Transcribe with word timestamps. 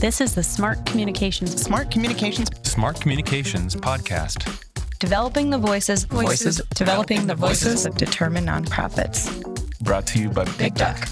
This 0.00 0.22
is 0.22 0.34
the 0.34 0.42
Smart 0.42 0.86
Communications 0.86 1.60
Smart 1.60 1.90
Communications 1.90 2.48
Smart 2.62 2.98
Communications 3.02 3.76
Podcast. 3.76 4.64
Developing 4.98 5.50
the 5.50 5.58
voices, 5.58 6.04
Voices. 6.04 6.62
developing 6.74 7.26
the 7.26 7.34
voices 7.34 7.84
of 7.84 7.98
determined 7.98 8.48
nonprofits. 8.48 9.28
Brought 9.80 10.06
to 10.06 10.18
you 10.18 10.30
by 10.30 10.46
Big 10.56 10.74
Duck. 10.74 11.06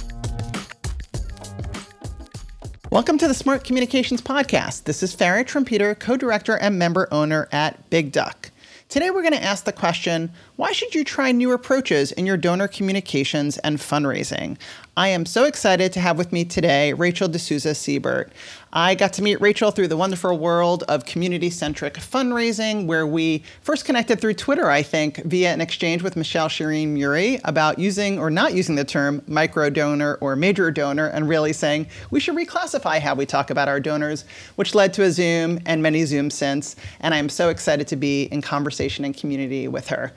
Welcome 2.91 3.19
to 3.19 3.29
the 3.29 3.35
Smart 3.35 3.63
Communications 3.63 4.23
Podcast. 4.23 4.85
This 4.85 5.03
is 5.03 5.15
Farra 5.15 5.45
Trompeter, 5.45 5.99
co 5.99 6.17
director 6.17 6.57
and 6.57 6.79
member 6.79 7.09
owner 7.13 7.47
at 7.53 7.91
Big 7.91 8.11
Duck. 8.11 8.51
Today, 8.89 9.11
we're 9.11 9.21
going 9.21 9.35
to 9.35 9.45
ask 9.45 9.65
the 9.65 9.73
question 9.73 10.33
why 10.57 10.73
should 10.73 10.95
you 10.95 11.05
try 11.05 11.31
new 11.31 11.53
approaches 11.53 12.11
in 12.13 12.25
your 12.25 12.39
donor 12.39 12.67
communications 12.67 13.59
and 13.59 13.77
fundraising? 13.77 14.57
I 14.97 15.09
am 15.09 15.27
so 15.27 15.45
excited 15.45 15.93
to 15.93 16.01
have 16.01 16.17
with 16.17 16.33
me 16.33 16.47
today 16.47 16.95
Rachel 16.95 17.29
D'Souza 17.29 17.75
Siebert. 17.75 18.33
I 18.73 18.95
got 18.95 19.15
to 19.15 19.23
meet 19.23 19.41
Rachel 19.41 19.71
through 19.71 19.89
the 19.89 19.97
wonderful 19.97 20.37
world 20.39 20.83
of 20.89 21.07
community 21.07 21.49
centric 21.49 21.95
fundraising, 21.95 22.85
where 22.85 23.07
we 23.07 23.43
first 23.63 23.87
connected 23.87 24.21
through 24.21 24.35
Twitter, 24.35 24.71
I 24.71 24.83
think, 24.83 25.25
via 25.25 25.55
an 25.55 25.63
exchange 25.63 26.03
with 26.03 26.17
Michelle 26.17 26.49
Shireen 26.49 26.89
Muri 26.89 27.41
about 27.45 27.79
using 27.79 28.19
or 28.19 28.29
not 28.29 28.53
using 28.53 28.75
the 28.75 28.85
term 28.85 29.23
micro 29.27 29.71
donor 29.71 30.19
or 30.21 30.37
major 30.37 30.71
donor, 30.71 31.07
and 31.07 31.31
really 31.31 31.55
saying 31.55 31.87
we 32.11 32.21
should 32.21 32.37
reclassify 32.37 33.01
how 33.01 33.15
we 33.15 33.25
talk 33.25 33.49
about 33.49 33.69
our 33.69 33.81
donors, 33.81 34.27
which 34.57 34.75
led 34.75 34.93
to 34.93 35.03
a 35.05 35.11
Zoom 35.11 35.61
and 35.65 35.83
many 35.83 36.03
Zooms 36.03 36.33
since. 36.33 36.77
And 37.01 37.15
I'm 37.15 37.31
so 37.31 37.49
excited 37.49 37.89
to 37.89 37.97
be 37.97 38.25
in 38.25 38.43
conversation 38.43 39.03
and 39.07 39.17
community 39.17 39.67
with 39.67 39.89
her. 39.89 40.13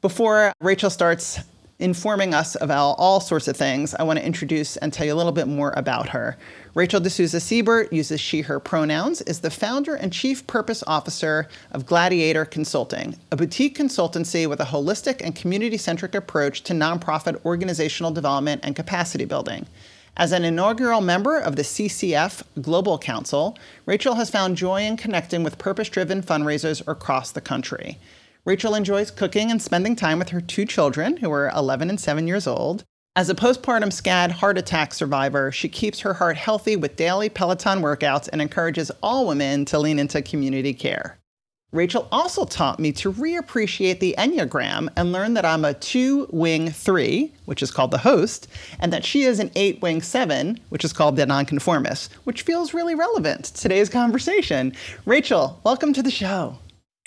Before 0.00 0.54
Rachel 0.60 0.88
starts 0.88 1.40
informing 1.80 2.34
us 2.34 2.56
about 2.60 2.92
all 2.92 3.20
sorts 3.20 3.48
of 3.48 3.56
things, 3.56 3.94
I 3.94 4.02
want 4.02 4.18
to 4.18 4.24
introduce 4.24 4.76
and 4.76 4.92
tell 4.92 5.06
you 5.06 5.14
a 5.14 5.16
little 5.16 5.32
bit 5.32 5.48
more 5.48 5.72
about 5.76 6.10
her. 6.10 6.36
Rachel 6.74 7.00
D'Souza 7.00 7.40
Siebert 7.40 7.92
uses 7.92 8.20
she, 8.20 8.42
her 8.42 8.60
pronouns, 8.60 9.22
is 9.22 9.40
the 9.40 9.50
founder 9.50 9.94
and 9.94 10.12
chief 10.12 10.46
purpose 10.46 10.84
officer 10.86 11.48
of 11.72 11.86
Gladiator 11.86 12.44
Consulting, 12.44 13.16
a 13.32 13.36
boutique 13.36 13.76
consultancy 13.76 14.48
with 14.48 14.60
a 14.60 14.66
holistic 14.66 15.20
and 15.20 15.34
community 15.34 15.76
centric 15.76 16.14
approach 16.14 16.62
to 16.62 16.72
nonprofit 16.72 17.44
organizational 17.44 18.12
development 18.12 18.60
and 18.64 18.76
capacity 18.76 19.24
building. 19.24 19.66
As 20.16 20.32
an 20.32 20.44
inaugural 20.44 21.00
member 21.00 21.38
of 21.38 21.56
the 21.56 21.62
CCF 21.62 22.42
Global 22.60 22.98
Council, 22.98 23.56
Rachel 23.86 24.16
has 24.16 24.28
found 24.28 24.56
joy 24.56 24.82
in 24.82 24.96
connecting 24.96 25.42
with 25.42 25.56
purpose 25.56 25.88
driven 25.88 26.22
fundraisers 26.22 26.86
across 26.86 27.32
the 27.32 27.40
country. 27.40 27.98
Rachel 28.46 28.74
enjoys 28.74 29.10
cooking 29.10 29.50
and 29.50 29.60
spending 29.60 29.94
time 29.94 30.18
with 30.18 30.30
her 30.30 30.40
two 30.40 30.64
children, 30.64 31.18
who 31.18 31.30
are 31.30 31.50
11 31.50 31.90
and 31.90 32.00
7 32.00 32.26
years 32.26 32.46
old. 32.46 32.84
As 33.14 33.28
a 33.28 33.34
postpartum 33.34 33.92
SCAD 33.92 34.30
heart 34.30 34.56
attack 34.56 34.94
survivor, 34.94 35.52
she 35.52 35.68
keeps 35.68 36.00
her 36.00 36.14
heart 36.14 36.36
healthy 36.36 36.74
with 36.74 36.96
daily 36.96 37.28
Peloton 37.28 37.82
workouts 37.82 38.28
and 38.32 38.40
encourages 38.40 38.90
all 39.02 39.26
women 39.26 39.66
to 39.66 39.78
lean 39.78 39.98
into 39.98 40.22
community 40.22 40.72
care. 40.72 41.18
Rachel 41.72 42.08
also 42.10 42.44
taught 42.46 42.80
me 42.80 42.92
to 42.92 43.12
reappreciate 43.12 44.00
the 44.00 44.14
Enneagram 44.16 44.88
and 44.96 45.12
learn 45.12 45.34
that 45.34 45.44
I'm 45.44 45.64
a 45.64 45.74
two 45.74 46.26
wing 46.30 46.70
three, 46.70 47.32
which 47.44 47.62
is 47.62 47.70
called 47.70 47.90
the 47.90 47.98
host, 47.98 48.48
and 48.78 48.92
that 48.92 49.04
she 49.04 49.22
is 49.22 49.38
an 49.38 49.50
eight 49.54 49.82
wing 49.82 50.00
seven, 50.00 50.58
which 50.70 50.84
is 50.84 50.92
called 50.92 51.16
the 51.16 51.26
nonconformist, 51.26 52.12
which 52.24 52.42
feels 52.42 52.74
really 52.74 52.94
relevant 52.94 53.44
to 53.44 53.54
today's 53.54 53.88
conversation. 53.88 54.72
Rachel, 55.04 55.60
welcome 55.62 55.92
to 55.92 56.02
the 56.02 56.10
show. 56.10 56.58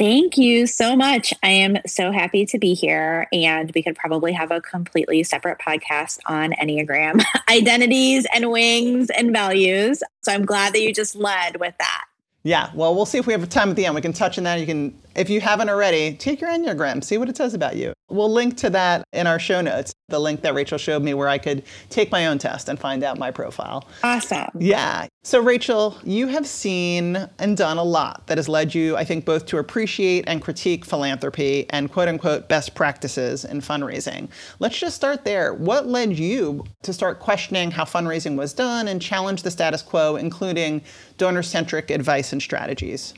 Thank 0.03 0.37
you 0.37 0.67
so 0.67 0.97
much. 0.97 1.33
I 1.43 1.51
am 1.51 1.77
so 1.87 2.11
happy 2.11 2.45
to 2.47 2.59
be 2.59 2.73
here, 2.73 3.25
and 3.31 3.71
we 3.73 3.81
could 3.81 3.95
probably 3.95 4.33
have 4.33 4.51
a 4.51 4.59
completely 4.59 5.23
separate 5.23 5.59
podcast 5.59 6.19
on 6.25 6.51
Enneagram 6.51 7.23
identities 7.49 8.27
and 8.35 8.51
wings 8.51 9.09
and 9.09 9.31
values. 9.31 10.03
So 10.19 10.33
I'm 10.33 10.43
glad 10.43 10.73
that 10.73 10.81
you 10.81 10.93
just 10.93 11.15
led 11.15 11.57
with 11.61 11.73
that. 11.79 12.03
Yeah, 12.43 12.69
well, 12.73 12.93
we'll 12.93 13.05
see 13.05 13.17
if 13.17 13.25
we 13.25 13.31
have 13.31 13.47
time 13.47 13.69
at 13.69 13.77
the 13.77 13.85
end. 13.85 13.95
We 13.95 14.01
can 14.01 14.11
touch 14.11 14.37
on 14.37 14.43
that. 14.43 14.59
You 14.59 14.65
can, 14.65 14.93
if 15.16 15.30
you 15.30 15.42
haven't 15.42 15.69
already, 15.69 16.16
take 16.16 16.42
your 16.42 16.49
Enneagram, 16.49 17.04
see 17.04 17.17
what 17.17 17.30
it 17.30 17.37
says 17.37 17.54
about 17.54 17.76
you. 17.76 17.93
We'll 18.10 18.32
link 18.32 18.58
to 18.58 18.70
that 18.71 19.04
in 19.14 19.27
our 19.27 19.39
show 19.39 19.61
notes, 19.61 19.93
the 20.08 20.20
link 20.20 20.42
that 20.42 20.54
Rachel 20.54 20.77
showed 20.77 21.02
me 21.02 21.14
where 21.14 21.27
I 21.27 21.37
could 21.37 21.64
take 21.89 22.11
my 22.11 22.27
own 22.27 22.37
test 22.37 22.70
and 22.70 22.80
find 22.80 23.04
out 23.04 23.17
my 23.17 23.32
profile. 23.32 23.87
Awesome. 24.04 24.49
Yeah. 24.60 25.08
So, 25.23 25.42
Rachel, 25.42 25.98
you 26.04 26.27
have 26.27 26.45
seen 26.45 27.15
and 27.39 27.58
done 27.58 27.77
a 27.77 27.83
lot 27.83 28.27
that 28.27 28.37
has 28.37 28.49
led 28.49 28.76
you, 28.76 28.95
I 28.98 29.04
think, 29.04 29.26
both 29.26 29.45
to 29.48 29.58
appreciate 29.58 30.26
and 30.27 30.42
critique 30.42 30.86
philanthropy 30.86 31.66
and 31.70 31.92
quote 31.92 32.08
unquote 32.08 32.49
best 32.49 32.76
practices 32.76 33.45
in 33.45 33.61
fundraising. 33.61 34.30
Let's 34.60 34.77
just 34.77 34.95
start 34.95 35.23
there. 35.23 35.54
What 35.54 35.87
led 35.87 36.17
you 36.20 36.66
to 36.83 36.93
start 36.93 37.20
questioning 37.20 37.71
how 37.71 37.86
fundraising 37.86 38.37
was 38.37 38.54
done 38.54 38.87
and 38.87 39.02
challenge 39.02 39.43
the 39.43 39.52
status 39.52 39.82
quo, 39.82 40.17
including 40.17 40.82
donor 41.17 41.43
centric 41.43 41.89
advice 41.89 42.33
and 42.33 42.42
strategies? 42.42 43.14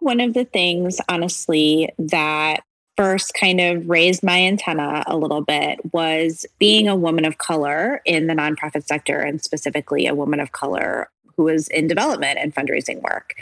One 0.00 0.20
of 0.20 0.34
the 0.34 0.44
things, 0.44 1.00
honestly, 1.08 1.90
that 1.98 2.60
first 2.96 3.32
kind 3.32 3.60
of 3.60 3.88
raised 3.88 4.22
my 4.22 4.42
antenna 4.42 5.04
a 5.06 5.16
little 5.16 5.40
bit 5.40 5.78
was 5.92 6.44
being 6.58 6.88
a 6.88 6.96
woman 6.96 7.24
of 7.24 7.38
color 7.38 8.02
in 8.04 8.26
the 8.26 8.34
nonprofit 8.34 8.84
sector 8.84 9.20
and 9.20 9.42
specifically 9.42 10.06
a 10.06 10.14
woman 10.14 10.40
of 10.40 10.52
color 10.52 11.08
who 11.36 11.44
was 11.44 11.68
in 11.68 11.86
development 11.86 12.38
and 12.38 12.54
fundraising 12.54 13.00
work. 13.00 13.34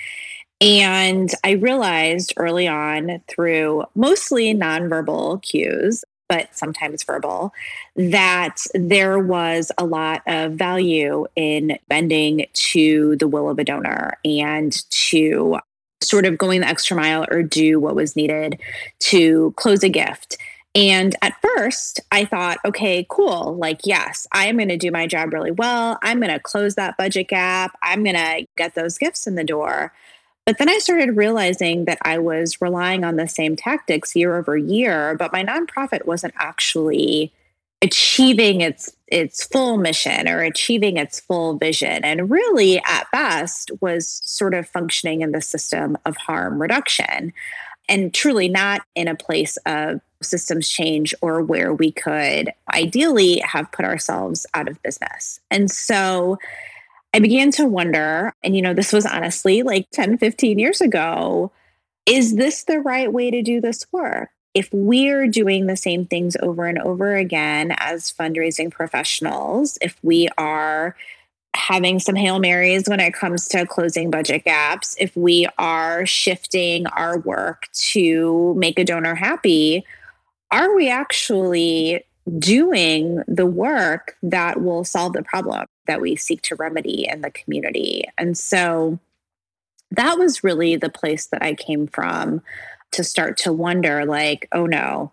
And 0.61 1.31
I 1.45 1.53
realized 1.53 2.35
early 2.37 2.69
on 2.69 3.21
through 3.29 3.85
mostly 3.95 4.55
nonverbal 4.55 5.43
cues, 5.43 6.05
but 6.29 6.55
sometimes 6.57 7.05
verbal, 7.05 7.53
that 7.97 8.59
there 8.75 9.19
was 9.19 9.73
a 9.79 9.85
lot 9.85 10.23
of 10.27 10.53
value 10.53 11.27
in 11.37 11.79
bending 11.89 12.47
to 12.53 13.17
the 13.17 13.29
will 13.29 13.49
of 13.49 13.59
a 13.59 13.65
donor 13.65 14.19
and 14.25 14.73
to 14.91 15.59
sort 16.01 16.27
of 16.27 16.39
going 16.39 16.61
the 16.61 16.69
extra 16.69 16.97
mile 16.97 17.27
or 17.31 17.43
do 17.43 17.81
what 17.81 17.95
was 17.95 18.17
needed 18.17 18.61
to 19.01 19.53
close 19.57 19.83
a 19.83 19.89
gift. 19.89 20.37
And 20.75 21.17
at 21.23 21.35
first, 21.43 22.01
I 22.13 22.25
thought, 22.25 22.59
okay, 22.65 23.07
cool. 23.09 23.57
Like, 23.57 23.81
yes, 23.85 24.27
I 24.33 24.47
am 24.47 24.57
going 24.57 24.69
to 24.69 24.77
do 24.77 24.93
my 24.93 25.07
job 25.07 25.33
really 25.33 25.51
well. 25.51 25.99
I'm 26.03 26.21
going 26.21 26.33
to 26.33 26.39
close 26.39 26.75
that 26.75 26.97
budget 26.97 27.29
gap. 27.29 27.77
I'm 27.83 28.05
going 28.05 28.17
to 28.17 28.47
get 28.57 28.75
those 28.75 28.99
gifts 28.99 29.27
in 29.27 29.35
the 29.35 29.45
door. 29.45 29.93
But 30.47 30.59
then 30.59 30.69
I 30.69 30.79
started 30.79 31.17
realizing 31.17 31.85
that 31.87 31.99
I 32.03 32.19
was 32.19 32.61
relying 32.61 33.05
on 33.05 33.17
the 33.17 33.29
same 33.29 33.57
tactics 33.57 34.15
year 34.15 34.37
over 34.37 34.57
year, 34.57 35.17
but 35.19 35.33
my 35.33 35.45
nonprofit 35.45 36.07
wasn't 36.07 36.35
actually 36.39 37.33
achieving 37.83 38.61
its 38.61 38.94
its 39.06 39.44
full 39.44 39.78
mission 39.78 40.28
or 40.28 40.43
achieving 40.43 40.97
its 40.97 41.21
full 41.21 41.56
vision 41.56 42.05
and 42.05 42.31
really 42.31 42.78
at 42.87 43.06
best 43.11 43.71
was 43.81 44.21
sort 44.25 44.53
of 44.53 44.69
functioning 44.69 45.22
in 45.22 45.33
the 45.33 45.41
system 45.41 45.97
of 46.05 46.17
harm 46.17 46.61
reduction 46.61 47.33
and 47.88 48.12
truly 48.12 48.49
not 48.49 48.83
in 48.94 49.09
a 49.09 49.15
place 49.15 49.56
of 49.65 50.00
systems 50.22 50.69
change 50.69 51.15
or 51.22 51.43
where 51.43 51.72
we 51.72 51.91
could 51.91 52.53
ideally 52.75 53.38
have 53.38 53.71
put 53.72 53.84
ourselves 53.84 54.47
out 54.55 54.69
of 54.69 54.83
business. 54.83 55.41
And 55.50 55.71
so 55.71 56.38
I 57.15 57.21
began 57.21 57.50
to 57.53 57.65
wonder, 57.65 58.34
and 58.43 58.55
you 58.55 58.62
know, 58.62 58.75
this 58.75 58.93
was 58.93 59.06
honestly 59.06 59.62
like 59.62 59.88
10, 59.93 60.19
15 60.19 60.59
years 60.59 60.81
ago, 60.81 61.50
is 62.05 62.37
this 62.37 62.65
the 62.65 62.81
right 62.81 63.12
way 63.12 63.31
to 63.31 63.43
do 63.43 63.61
this 63.61 63.87
work? 63.93 64.31
If 64.55 64.69
we're 64.73 65.29
doing 65.29 65.67
the 65.67 65.77
same 65.77 66.05
things 66.07 66.37
over 66.41 66.67
and 66.67 66.79
over 66.79 67.17
again 67.17 67.75
as 67.79 68.13
fundraising 68.13 68.71
professionals, 68.71 69.79
if 69.81 69.97
we 70.03 70.29
are 70.39 70.97
having 71.55 71.99
some 71.99 72.15
Hail 72.15 72.39
Marys 72.39 72.89
when 72.89 73.01
it 73.01 73.15
comes 73.15 73.49
to 73.49 73.67
closing 73.67 74.11
budget 74.11 74.45
gaps, 74.45 74.97
if 74.99 75.17
we 75.17 75.47
are 75.59 76.07
shifting 76.07 76.87
our 76.89 77.19
work 77.19 77.69
to 77.73 78.55
make 78.55 78.79
a 78.79 78.85
donor 78.85 79.15
happy, 79.15 79.85
are 80.51 80.75
we 80.75 80.89
actually 80.89 82.05
doing 82.39 83.23
the 83.27 83.47
work 83.47 84.17
that 84.23 84.63
will 84.63 84.85
solve 84.85 85.15
the 85.15 85.23
problem 85.23 85.67
that 85.87 86.01
we 86.01 86.15
seek 86.17 86.43
to 86.43 86.57
remedy 86.57 87.07
in 87.11 87.23
the 87.23 87.31
community? 87.31 88.05
And 88.17 88.37
so 88.37 88.99
that 89.91 90.19
was 90.19 90.44
really 90.44 90.77
the 90.77 90.91
place 90.91 91.27
that 91.27 91.43
I 91.43 91.55
came 91.55 91.87
from 91.87 92.43
to 92.93 93.05
start 93.05 93.37
to 93.38 93.52
wonder 93.52 94.05
like, 94.05 94.49
oh 94.52 94.67
no, 94.67 95.12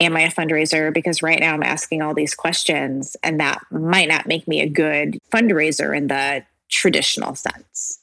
am 0.00 0.16
I 0.16 0.22
a 0.22 0.30
fundraiser? 0.30 0.92
Because 0.92 1.22
right 1.22 1.40
now 1.40 1.54
I'm 1.54 1.62
asking 1.62 2.02
all 2.02 2.14
these 2.14 2.34
questions, 2.34 3.16
and 3.22 3.38
that 3.40 3.60
might 3.70 4.08
not 4.08 4.26
make 4.26 4.48
me 4.48 4.60
a 4.60 4.68
good 4.68 5.18
fundraiser 5.32 5.96
in 5.96 6.08
the 6.08 6.44
traditional 6.68 7.34
sense. 7.34 8.00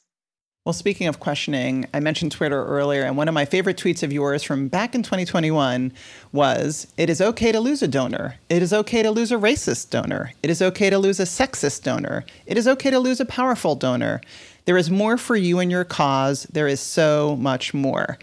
Well, 0.68 0.74
speaking 0.74 1.06
of 1.06 1.18
questioning, 1.18 1.86
I 1.94 2.00
mentioned 2.00 2.30
Twitter 2.30 2.62
earlier, 2.62 3.02
and 3.02 3.16
one 3.16 3.26
of 3.26 3.32
my 3.32 3.46
favorite 3.46 3.78
tweets 3.78 4.02
of 4.02 4.12
yours 4.12 4.42
from 4.42 4.68
back 4.68 4.94
in 4.94 5.02
2021 5.02 5.94
was 6.30 6.88
It 6.98 7.08
is 7.08 7.22
okay 7.22 7.52
to 7.52 7.58
lose 7.58 7.82
a 7.82 7.88
donor. 7.88 8.34
It 8.50 8.60
is 8.60 8.74
okay 8.74 9.02
to 9.02 9.10
lose 9.10 9.32
a 9.32 9.36
racist 9.36 9.88
donor. 9.88 10.34
It 10.42 10.50
is 10.50 10.60
okay 10.60 10.90
to 10.90 10.98
lose 10.98 11.20
a 11.20 11.22
sexist 11.22 11.84
donor. 11.84 12.26
It 12.44 12.58
is 12.58 12.68
okay 12.68 12.90
to 12.90 12.98
lose 12.98 13.18
a 13.18 13.24
powerful 13.24 13.76
donor. 13.76 14.20
There 14.66 14.76
is 14.76 14.90
more 14.90 15.16
for 15.16 15.36
you 15.36 15.58
and 15.58 15.70
your 15.70 15.84
cause. 15.84 16.42
There 16.52 16.68
is 16.68 16.80
so 16.80 17.36
much 17.36 17.72
more 17.72 18.18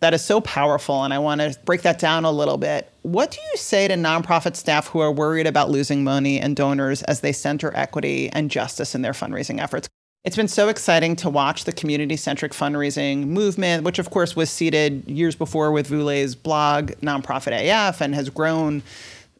that 0.00 0.14
is 0.14 0.22
so 0.22 0.40
powerful. 0.40 1.04
And 1.04 1.14
I 1.14 1.18
want 1.18 1.40
to 1.40 1.56
break 1.64 1.82
that 1.82 1.98
down 1.98 2.24
a 2.24 2.30
little 2.30 2.58
bit. 2.58 2.92
What 3.02 3.30
do 3.30 3.38
you 3.52 3.56
say 3.56 3.88
to 3.88 3.94
nonprofit 3.94 4.56
staff 4.56 4.88
who 4.88 5.00
are 5.00 5.12
worried 5.12 5.46
about 5.46 5.70
losing 5.70 6.04
money 6.04 6.38
and 6.38 6.54
donors 6.54 7.02
as 7.04 7.20
they 7.20 7.32
center 7.32 7.74
equity 7.74 8.28
and 8.30 8.50
justice 8.50 8.94
in 8.94 9.02
their 9.02 9.12
fundraising 9.12 9.60
efforts? 9.60 9.88
It's 10.24 10.34
been 10.34 10.48
so 10.48 10.68
exciting 10.68 11.14
to 11.16 11.30
watch 11.30 11.64
the 11.64 11.72
community 11.72 12.16
centric 12.16 12.50
fundraising 12.50 13.28
movement, 13.28 13.84
which 13.84 14.00
of 14.00 14.10
course 14.10 14.34
was 14.34 14.50
seeded 14.50 15.08
years 15.08 15.36
before 15.36 15.70
with 15.70 15.86
Vu 15.86 16.02
Le's 16.02 16.34
blog, 16.34 16.90
Nonprofit 17.00 17.52
AF, 17.52 18.00
and 18.00 18.12
has 18.12 18.28
grown 18.28 18.82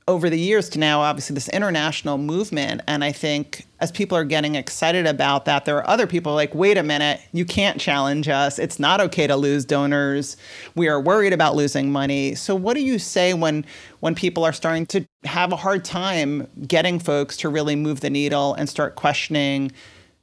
over 0.09 0.31
the 0.31 0.39
years 0.39 0.69
to 0.69 0.79
now 0.79 1.01
obviously 1.01 1.35
this 1.35 1.49
international 1.49 2.17
movement 2.17 2.81
and 2.87 3.03
i 3.03 3.11
think 3.11 3.67
as 3.81 3.91
people 3.91 4.17
are 4.17 4.25
getting 4.25 4.55
excited 4.55 5.07
about 5.07 5.45
that 5.45 5.65
there 5.65 5.77
are 5.77 5.89
other 5.89 6.07
people 6.07 6.35
like 6.35 6.55
wait 6.55 6.79
a 6.79 6.83
minute 6.83 7.21
you 7.33 7.45
can't 7.45 7.79
challenge 7.79 8.29
us. 8.29 8.59
It's 8.59 8.79
not 8.79 9.01
okay 9.01 9.27
to 9.27 9.37
lose 9.37 9.65
donors. 9.65 10.37
We 10.75 10.89
are 10.89 11.01
worried 11.01 11.33
about 11.33 11.55
losing 11.55 11.93
money. 11.93 12.35
So 12.35 12.55
what 12.55 12.75
do 12.75 12.83
you 12.83 12.99
say 12.99 13.35
when 13.35 13.65
when 14.01 14.15
people 14.15 14.45
are 14.45 14.53
starting 14.53 14.87
to 14.87 15.05
have 15.25 15.53
a 15.53 15.57
hard 15.57 15.85
time 15.85 16.49
getting 16.67 16.99
folks 16.99 17.37
to 17.39 17.49
really 17.49 17.77
move 17.77 18.01
the 18.01 18.11
needle 18.11 18.55
and 18.55 18.69
start 18.69 18.95
questioning 18.95 19.73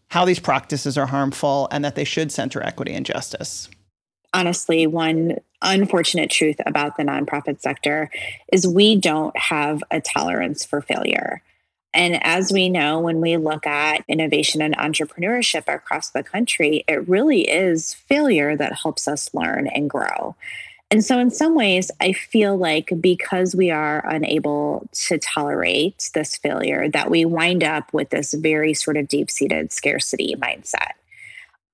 how 0.09 0.25
these 0.25 0.39
practices 0.39 0.97
are 0.97 1.05
harmful 1.05 1.67
and 1.71 1.85
that 1.85 1.95
they 1.95 2.03
should 2.03 2.31
center 2.31 2.61
equity 2.63 2.93
and 2.93 3.05
justice? 3.05 3.69
Honestly, 4.33 4.87
one 4.87 5.37
unfortunate 5.63 6.29
truth 6.29 6.57
about 6.65 6.97
the 6.97 7.03
nonprofit 7.03 7.61
sector 7.61 8.09
is 8.51 8.67
we 8.67 8.95
don't 8.95 9.37
have 9.37 9.83
a 9.89 10.01
tolerance 10.01 10.65
for 10.65 10.81
failure. 10.81 11.41
And 11.93 12.23
as 12.25 12.51
we 12.51 12.69
know, 12.69 12.99
when 12.99 13.21
we 13.21 13.37
look 13.37 13.67
at 13.67 14.03
innovation 14.07 14.61
and 14.61 14.75
entrepreneurship 14.77 15.73
across 15.73 16.09
the 16.09 16.23
country, 16.23 16.83
it 16.87 17.07
really 17.07 17.47
is 17.49 17.93
failure 17.93 18.55
that 18.57 18.79
helps 18.81 19.07
us 19.07 19.33
learn 19.33 19.67
and 19.67 19.89
grow. 19.89 20.35
And 20.89 21.03
so, 21.03 21.17
in 21.17 21.31
some 21.31 21.55
ways, 21.55 21.89
I 21.99 22.13
feel 22.13 22.55
like 22.55 22.91
because 22.99 23.55
we 23.55 23.71
are 23.71 24.07
unable 24.07 24.87
to 25.07 25.17
tolerate 25.17 26.11
this 26.13 26.37
failure, 26.37 26.87
that 26.89 27.09
we 27.09 27.25
wind 27.25 27.63
up 27.63 27.91
with 27.93 28.11
this 28.11 28.33
very 28.35 28.75
sort 28.75 28.97
of 28.97 29.07
deep 29.07 29.31
seated 29.31 29.71
scarcity 29.71 30.35
mindset. 30.35 30.91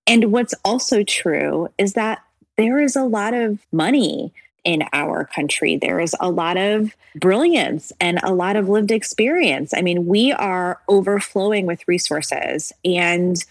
And 0.07 0.31
what's 0.31 0.53
also 0.63 1.03
true 1.03 1.67
is 1.77 1.93
that 1.93 2.23
there 2.59 2.77
is 2.77 2.97
a 2.97 3.05
lot 3.05 3.33
of 3.33 3.65
money 3.71 4.33
in 4.65 4.83
our 4.91 5.23
country. 5.23 5.77
There 5.77 6.01
is 6.01 6.13
a 6.19 6.29
lot 6.29 6.57
of 6.57 6.93
brilliance 7.15 7.93
and 8.01 8.19
a 8.21 8.33
lot 8.33 8.57
of 8.57 8.67
lived 8.67 8.91
experience. 8.91 9.73
I 9.73 9.81
mean, 9.81 10.05
we 10.05 10.33
are 10.33 10.81
overflowing 10.89 11.65
with 11.65 11.87
resources 11.87 12.73
and 12.83 13.43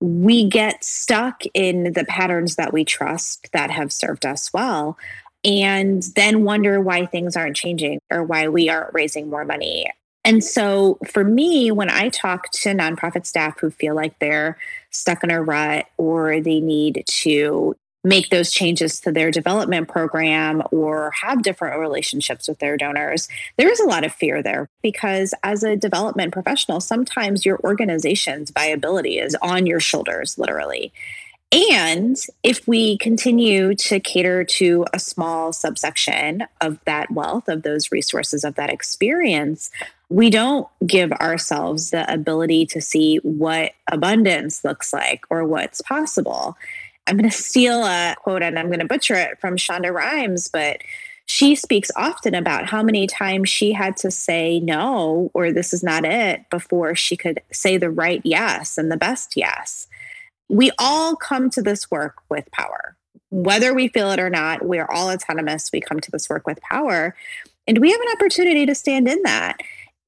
we 0.00 0.48
get 0.48 0.82
stuck 0.82 1.42
in 1.52 1.92
the 1.92 2.06
patterns 2.06 2.56
that 2.56 2.72
we 2.72 2.86
trust 2.86 3.50
that 3.52 3.70
have 3.70 3.92
served 3.92 4.24
us 4.24 4.50
well 4.54 4.96
and 5.44 6.02
then 6.16 6.44
wonder 6.44 6.80
why 6.80 7.04
things 7.04 7.36
aren't 7.36 7.56
changing 7.56 8.00
or 8.10 8.24
why 8.24 8.48
we 8.48 8.70
aren't 8.70 8.94
raising 8.94 9.28
more 9.28 9.44
money. 9.44 9.90
And 10.24 10.42
so 10.42 10.96
for 11.06 11.22
me, 11.22 11.70
when 11.70 11.90
I 11.90 12.08
talk 12.08 12.50
to 12.52 12.70
nonprofit 12.70 13.26
staff 13.26 13.60
who 13.60 13.70
feel 13.70 13.94
like 13.94 14.18
they're 14.20 14.56
stuck 14.88 15.22
in 15.22 15.30
a 15.30 15.42
rut 15.42 15.84
or 15.98 16.40
they 16.40 16.60
need 16.60 17.04
to 17.06 17.76
make 18.04 18.28
those 18.28 18.52
changes 18.52 19.00
to 19.00 19.10
their 19.10 19.30
development 19.30 19.88
program 19.88 20.62
or 20.70 21.10
have 21.22 21.42
different 21.42 21.80
relationships 21.80 22.46
with 22.46 22.58
their 22.58 22.76
donors, 22.76 23.28
there 23.56 23.70
is 23.70 23.80
a 23.80 23.86
lot 23.86 24.04
of 24.04 24.12
fear 24.12 24.42
there 24.42 24.68
because 24.82 25.32
as 25.42 25.64
a 25.64 25.74
development 25.74 26.32
professional, 26.32 26.80
sometimes 26.80 27.46
your 27.46 27.58
organization's 27.64 28.50
viability 28.50 29.18
is 29.18 29.34
on 29.40 29.66
your 29.66 29.80
shoulders, 29.80 30.38
literally. 30.38 30.92
And 31.52 32.16
if 32.42 32.66
we 32.66 32.98
continue 32.98 33.76
to 33.76 34.00
cater 34.00 34.42
to 34.44 34.86
a 34.92 34.98
small 34.98 35.52
subsection 35.52 36.44
of 36.60 36.80
that 36.84 37.12
wealth, 37.12 37.48
of 37.48 37.62
those 37.62 37.92
resources, 37.92 38.42
of 38.42 38.56
that 38.56 38.70
experience, 38.70 39.70
we 40.08 40.30
don't 40.30 40.66
give 40.84 41.12
ourselves 41.12 41.90
the 41.90 42.12
ability 42.12 42.66
to 42.66 42.80
see 42.80 43.18
what 43.18 43.72
abundance 43.90 44.64
looks 44.64 44.92
like 44.92 45.24
or 45.30 45.44
what's 45.44 45.80
possible. 45.80 46.56
I'm 47.06 47.16
going 47.16 47.30
to 47.30 47.36
steal 47.36 47.84
a 47.84 48.14
quote 48.18 48.42
and 48.42 48.58
I'm 48.58 48.66
going 48.66 48.80
to 48.80 48.86
butcher 48.86 49.14
it 49.14 49.40
from 49.40 49.56
Shonda 49.56 49.92
Rhimes, 49.92 50.48
but 50.48 50.82
she 51.26 51.54
speaks 51.54 51.90
often 51.96 52.34
about 52.34 52.66
how 52.66 52.82
many 52.82 53.06
times 53.06 53.48
she 53.48 53.72
had 53.72 53.96
to 53.98 54.10
say 54.10 54.60
no 54.60 55.30
or 55.34 55.52
this 55.52 55.72
is 55.72 55.82
not 55.82 56.04
it 56.04 56.48
before 56.50 56.94
she 56.94 57.16
could 57.16 57.40
say 57.50 57.76
the 57.76 57.90
right 57.90 58.20
yes 58.24 58.76
and 58.76 58.90
the 58.90 58.96
best 58.96 59.34
yes. 59.36 59.86
We 60.48 60.70
all 60.78 61.16
come 61.16 61.48
to 61.50 61.62
this 61.62 61.90
work 61.90 62.16
with 62.28 62.50
power. 62.52 62.96
Whether 63.30 63.74
we 63.74 63.88
feel 63.88 64.10
it 64.10 64.20
or 64.20 64.30
not, 64.30 64.64
we're 64.64 64.88
all 64.90 65.10
autonomous. 65.10 65.70
We 65.72 65.80
come 65.80 66.00
to 66.00 66.10
this 66.10 66.28
work 66.28 66.46
with 66.46 66.60
power. 66.60 67.16
And 67.66 67.78
we 67.78 67.90
have 67.90 68.00
an 68.00 68.12
opportunity 68.12 68.66
to 68.66 68.74
stand 68.74 69.08
in 69.08 69.22
that 69.22 69.56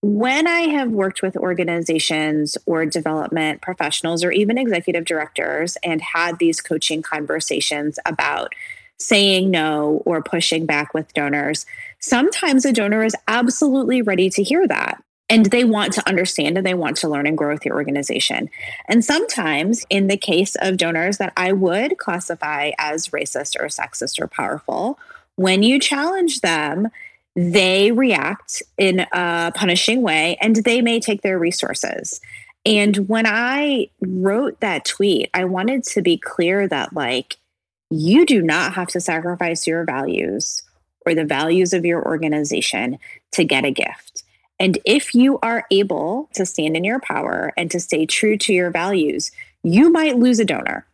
when 0.07 0.47
I 0.47 0.61
have 0.61 0.93
worked 0.93 1.21
with 1.21 1.37
organizations 1.37 2.57
or 2.65 2.87
development 2.87 3.61
professionals 3.61 4.23
or 4.23 4.31
even 4.31 4.57
executive 4.57 5.05
directors 5.05 5.77
and 5.83 6.01
had 6.01 6.39
these 6.39 6.61
coaching 6.61 7.03
conversations 7.03 7.99
about 8.07 8.55
saying 8.99 9.51
no 9.51 10.03
or 10.07 10.23
pushing 10.23 10.65
back 10.65 10.95
with 10.95 11.13
donors, 11.13 11.67
sometimes 11.99 12.65
a 12.65 12.73
donor 12.73 13.03
is 13.03 13.17
absolutely 13.27 14.01
ready 14.01 14.31
to 14.31 14.45
hear 14.45 14.69
that. 14.69 15.03
And 15.29 15.47
they 15.47 15.65
want 15.65 15.93
to 15.95 16.09
understand 16.09 16.57
and 16.57 16.65
they 16.65 16.73
want 16.73 16.97
to 16.99 17.09
learn 17.09 17.27
and 17.27 17.37
grow 17.37 17.53
with 17.53 17.67
your 17.67 17.75
organization. 17.75 18.49
And 18.87 19.05
sometimes, 19.05 19.85
in 19.91 20.07
the 20.07 20.17
case 20.17 20.55
of 20.61 20.77
donors 20.77 21.19
that 21.19 21.33
I 21.37 21.51
would 21.51 21.99
classify 21.99 22.71
as 22.79 23.09
racist 23.09 23.57
or 23.59 23.67
sexist 23.67 24.21
or 24.21 24.29
powerful, 24.29 25.01
when 25.35 25.65
you 25.65 25.81
challenge 25.81 26.43
them, 26.43 26.91
they 27.37 27.93
react 27.93 28.63
in 28.79 29.07
a 29.13 29.53
punishing 29.55 30.03
way 30.03 30.39
and 30.41 30.57
they 30.57 30.81
may 30.81 30.99
take 30.99 31.21
their 31.21 31.39
resources. 31.39 32.21
And 32.65 33.09
when 33.09 33.27
I 33.27 33.91
wrote 34.01 34.59
that 34.61 34.87
tweet, 34.87 35.31
I 35.35 35.45
wanted 35.45 35.85
to 35.85 36.03
be 36.03 36.17
clear 36.17 36.67
that, 36.67 36.95
like, 36.95 37.37
you 37.91 38.27
do 38.27 38.43
not 38.43 38.75
have 38.75 38.89
to 38.89 39.01
sacrifice 39.01 39.67
your 39.67 39.85
values 39.85 40.63
or 41.05 41.15
the 41.15 41.25
values 41.25 41.73
of 41.73 41.85
your 41.85 42.05
organization 42.05 42.99
to 43.33 43.45
get 43.45 43.65
a 43.65 43.71
gift. 43.71 44.25
And 44.59 44.79
if 44.85 45.15
you 45.15 45.39
are 45.43 45.67
able 45.71 46.29
to 46.35 46.47
stand 46.47 46.77
in 46.77 46.83
your 46.83 47.01
power 47.01 47.53
and 47.57 47.71
to 47.71 47.79
stay 47.79 48.07
true 48.07 48.37
to 48.39 48.53
your 48.53 48.71
values, 48.71 49.31
you 49.63 49.93
might 49.93 50.17
lose 50.17 50.41
a 50.41 50.45
donor 50.45 50.87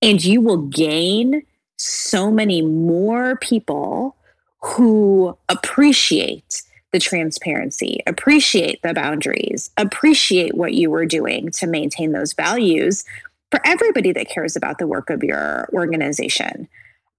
and 0.00 0.24
you 0.24 0.40
will 0.40 0.62
gain 0.62 1.42
so 1.76 2.30
many 2.30 2.62
more 2.62 3.36
people 3.36 4.16
who 4.62 5.36
appreciate 5.48 6.62
the 6.92 6.98
transparency, 6.98 8.00
appreciate 8.06 8.80
the 8.82 8.94
boundaries, 8.94 9.70
appreciate 9.76 10.54
what 10.54 10.74
you 10.74 10.90
were 10.90 11.06
doing 11.06 11.50
to 11.50 11.66
maintain 11.66 12.12
those 12.12 12.34
values 12.34 13.04
for 13.50 13.60
everybody 13.64 14.12
that 14.12 14.28
cares 14.28 14.56
about 14.56 14.78
the 14.78 14.86
work 14.86 15.10
of 15.10 15.22
your 15.22 15.68
organization. 15.72 16.68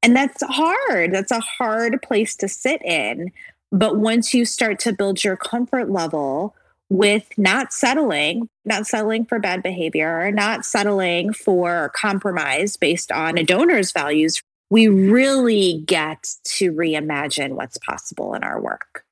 And 0.01 0.15
that's 0.15 0.43
hard. 0.43 1.13
That's 1.13 1.31
a 1.31 1.39
hard 1.39 2.01
place 2.01 2.35
to 2.37 2.47
sit 2.47 2.81
in. 2.83 3.31
But 3.71 3.97
once 3.97 4.33
you 4.33 4.45
start 4.45 4.79
to 4.79 4.93
build 4.93 5.23
your 5.23 5.37
comfort 5.37 5.89
level 5.89 6.55
with 6.89 7.27
not 7.37 7.73
settling, 7.73 8.47
not 8.65 8.85
settling 8.85 9.25
for 9.25 9.39
bad 9.39 9.63
behavior, 9.63 10.31
not 10.31 10.65
settling 10.65 11.33
for 11.33 11.91
compromise 11.95 12.77
based 12.77 13.11
on 13.11 13.37
a 13.37 13.43
donor's 13.43 13.91
values, 13.91 14.43
we 14.73 14.87
really 14.87 15.83
get 15.85 16.29
to 16.43 16.71
reimagine 16.73 17.51
what's 17.51 17.77
possible 17.77 18.33
in 18.33 18.43
our 18.43 18.59
work. 18.59 19.05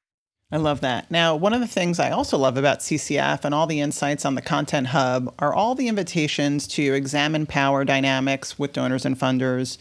I 0.51 0.57
love 0.57 0.81
that. 0.81 1.11
Now, 1.11 1.35
one 1.35 1.53
of 1.53 1.61
the 1.61 1.67
things 1.67 1.99
I 1.99 2.09
also 2.09 2.35
love 2.35 2.57
about 2.57 2.79
CCF 2.79 3.45
and 3.45 3.53
all 3.53 3.67
the 3.67 3.79
insights 3.79 4.25
on 4.25 4.33
the 4.33 4.41
Content 4.41 4.87
Hub 4.87 5.31
are 5.37 5.53
all 5.53 5.75
the 5.75 5.87
invitations 5.87 6.67
to 6.69 6.95
examine 6.95 7.45
power 7.45 7.85
dynamics 7.85 8.57
with 8.57 8.73
donors 8.73 9.05
and 9.05 9.19
funders. 9.19 9.77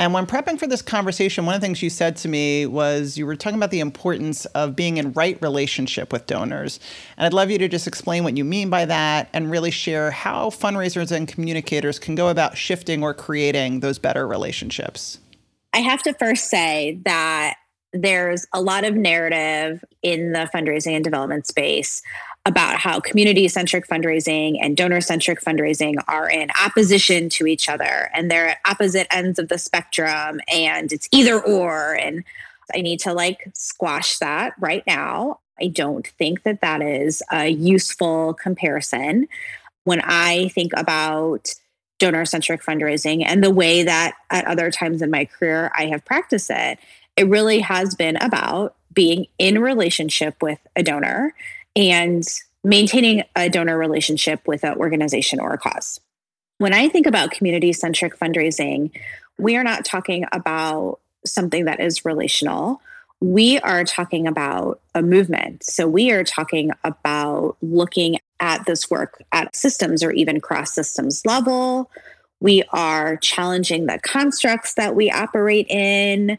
And 0.00 0.14
when 0.14 0.26
prepping 0.26 0.60
for 0.60 0.68
this 0.68 0.80
conversation, 0.80 1.44
one 1.44 1.56
of 1.56 1.60
the 1.60 1.66
things 1.66 1.82
you 1.82 1.90
said 1.90 2.16
to 2.18 2.28
me 2.28 2.66
was 2.66 3.18
you 3.18 3.26
were 3.26 3.34
talking 3.34 3.58
about 3.58 3.72
the 3.72 3.80
importance 3.80 4.44
of 4.46 4.76
being 4.76 4.96
in 4.96 5.12
right 5.12 5.36
relationship 5.42 6.12
with 6.12 6.26
donors. 6.26 6.78
And 7.16 7.26
I'd 7.26 7.32
love 7.32 7.50
you 7.50 7.58
to 7.58 7.68
just 7.68 7.88
explain 7.88 8.22
what 8.22 8.36
you 8.36 8.44
mean 8.44 8.70
by 8.70 8.84
that 8.84 9.28
and 9.32 9.50
really 9.50 9.72
share 9.72 10.12
how 10.12 10.50
fundraisers 10.50 11.10
and 11.10 11.26
communicators 11.26 11.98
can 11.98 12.14
go 12.14 12.28
about 12.28 12.56
shifting 12.56 13.02
or 13.02 13.12
creating 13.12 13.80
those 13.80 13.98
better 13.98 14.26
relationships. 14.26 15.18
I 15.72 15.78
have 15.80 16.02
to 16.02 16.14
first 16.14 16.48
say 16.48 17.00
that 17.04 17.56
there's 17.92 18.46
a 18.52 18.60
lot 18.60 18.84
of 18.84 18.94
narrative 18.94 19.82
in 20.02 20.32
the 20.32 20.48
fundraising 20.54 20.94
and 20.94 21.02
development 21.02 21.46
space 21.46 22.02
about 22.46 22.78
how 22.78 22.98
community 22.98 23.46
centric 23.48 23.86
fundraising 23.86 24.58
and 24.60 24.76
donor 24.76 25.00
centric 25.00 25.40
fundraising 25.40 25.96
are 26.08 26.30
in 26.30 26.48
opposition 26.64 27.28
to 27.28 27.46
each 27.46 27.68
other 27.68 28.10
and 28.14 28.30
they're 28.30 28.48
at 28.48 28.58
opposite 28.66 29.06
ends 29.10 29.38
of 29.38 29.48
the 29.48 29.58
spectrum 29.58 30.40
and 30.52 30.92
it's 30.92 31.08
either 31.12 31.40
or. 31.40 31.94
And 31.94 32.24
I 32.74 32.80
need 32.80 33.00
to 33.00 33.12
like 33.12 33.50
squash 33.54 34.18
that 34.18 34.54
right 34.58 34.82
now. 34.86 35.40
I 35.60 35.66
don't 35.66 36.06
think 36.06 36.44
that 36.44 36.60
that 36.60 36.80
is 36.80 37.22
a 37.30 37.48
useful 37.48 38.34
comparison. 38.34 39.28
When 39.84 40.00
I 40.02 40.48
think 40.48 40.72
about 40.76 41.54
donor 41.98 42.24
centric 42.24 42.62
fundraising 42.62 43.24
and 43.26 43.42
the 43.42 43.50
way 43.50 43.82
that 43.82 44.14
at 44.30 44.46
other 44.46 44.70
times 44.70 45.02
in 45.02 45.10
my 45.10 45.24
career 45.24 45.70
I 45.74 45.86
have 45.86 46.04
practiced 46.04 46.50
it, 46.50 46.78
it 47.16 47.26
really 47.26 47.58
has 47.58 47.94
been 47.94 48.16
about 48.16 48.76
being 48.92 49.26
in 49.38 49.60
relationship 49.60 50.40
with 50.42 50.60
a 50.76 50.82
donor 50.82 51.34
and 51.78 52.24
maintaining 52.64 53.22
a 53.36 53.48
donor 53.48 53.78
relationship 53.78 54.46
with 54.46 54.64
an 54.64 54.76
organization 54.76 55.40
or 55.40 55.52
a 55.54 55.58
cause. 55.58 56.00
When 56.58 56.74
I 56.74 56.88
think 56.88 57.06
about 57.06 57.30
community 57.30 57.72
centric 57.72 58.18
fundraising, 58.18 58.90
we 59.38 59.56
are 59.56 59.62
not 59.62 59.84
talking 59.84 60.26
about 60.32 60.98
something 61.24 61.66
that 61.66 61.80
is 61.80 62.04
relational. 62.04 62.80
We 63.20 63.58
are 63.60 63.84
talking 63.84 64.26
about 64.26 64.80
a 64.94 65.02
movement. 65.02 65.64
So 65.64 65.86
we 65.88 66.10
are 66.10 66.24
talking 66.24 66.72
about 66.82 67.56
looking 67.62 68.18
at 68.40 68.66
this 68.66 68.90
work 68.90 69.22
at 69.32 69.54
systems 69.54 70.02
or 70.02 70.10
even 70.12 70.40
cross 70.40 70.74
systems 70.74 71.24
level. 71.24 71.90
We 72.40 72.62
are 72.72 73.16
challenging 73.16 73.86
the 73.86 73.98
constructs 74.00 74.74
that 74.74 74.94
we 74.94 75.10
operate 75.10 75.66
in. 75.68 76.38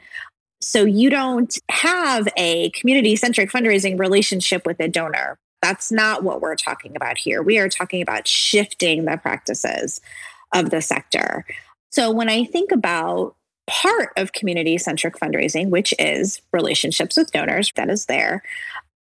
So 0.62 0.84
you 0.84 1.10
don't 1.10 1.58
have 1.70 2.28
a 2.38 2.70
community 2.72 3.16
centric 3.16 3.52
fundraising 3.52 3.98
relationship 3.98 4.66
with 4.66 4.80
a 4.80 4.88
donor. 4.88 5.38
That's 5.62 5.92
not 5.92 6.24
what 6.24 6.42
we're 6.42 6.56
talking 6.56 6.96
about 6.96 7.18
here. 7.18 7.42
We 7.42 7.60
are 7.60 7.70
talking 7.70 8.02
about 8.02 8.28
shifting 8.28 9.06
the 9.06 9.18
practices 9.18 10.02
of 10.54 10.70
the 10.70 10.82
sector. 10.82 11.46
So 11.92 12.12
when 12.12 12.30
I 12.30 12.46
think 12.46 12.72
about 12.72 13.36
part 13.68 14.12
of 14.18 14.34
community 14.34 14.78
centric 14.78 15.16
fundraising, 15.16 15.70
which 15.70 15.94
is 16.00 16.42
relationships 16.52 17.18
with 17.18 17.32
donors, 17.32 17.72
that 17.76 17.90
is 17.90 18.06
there. 18.06 18.42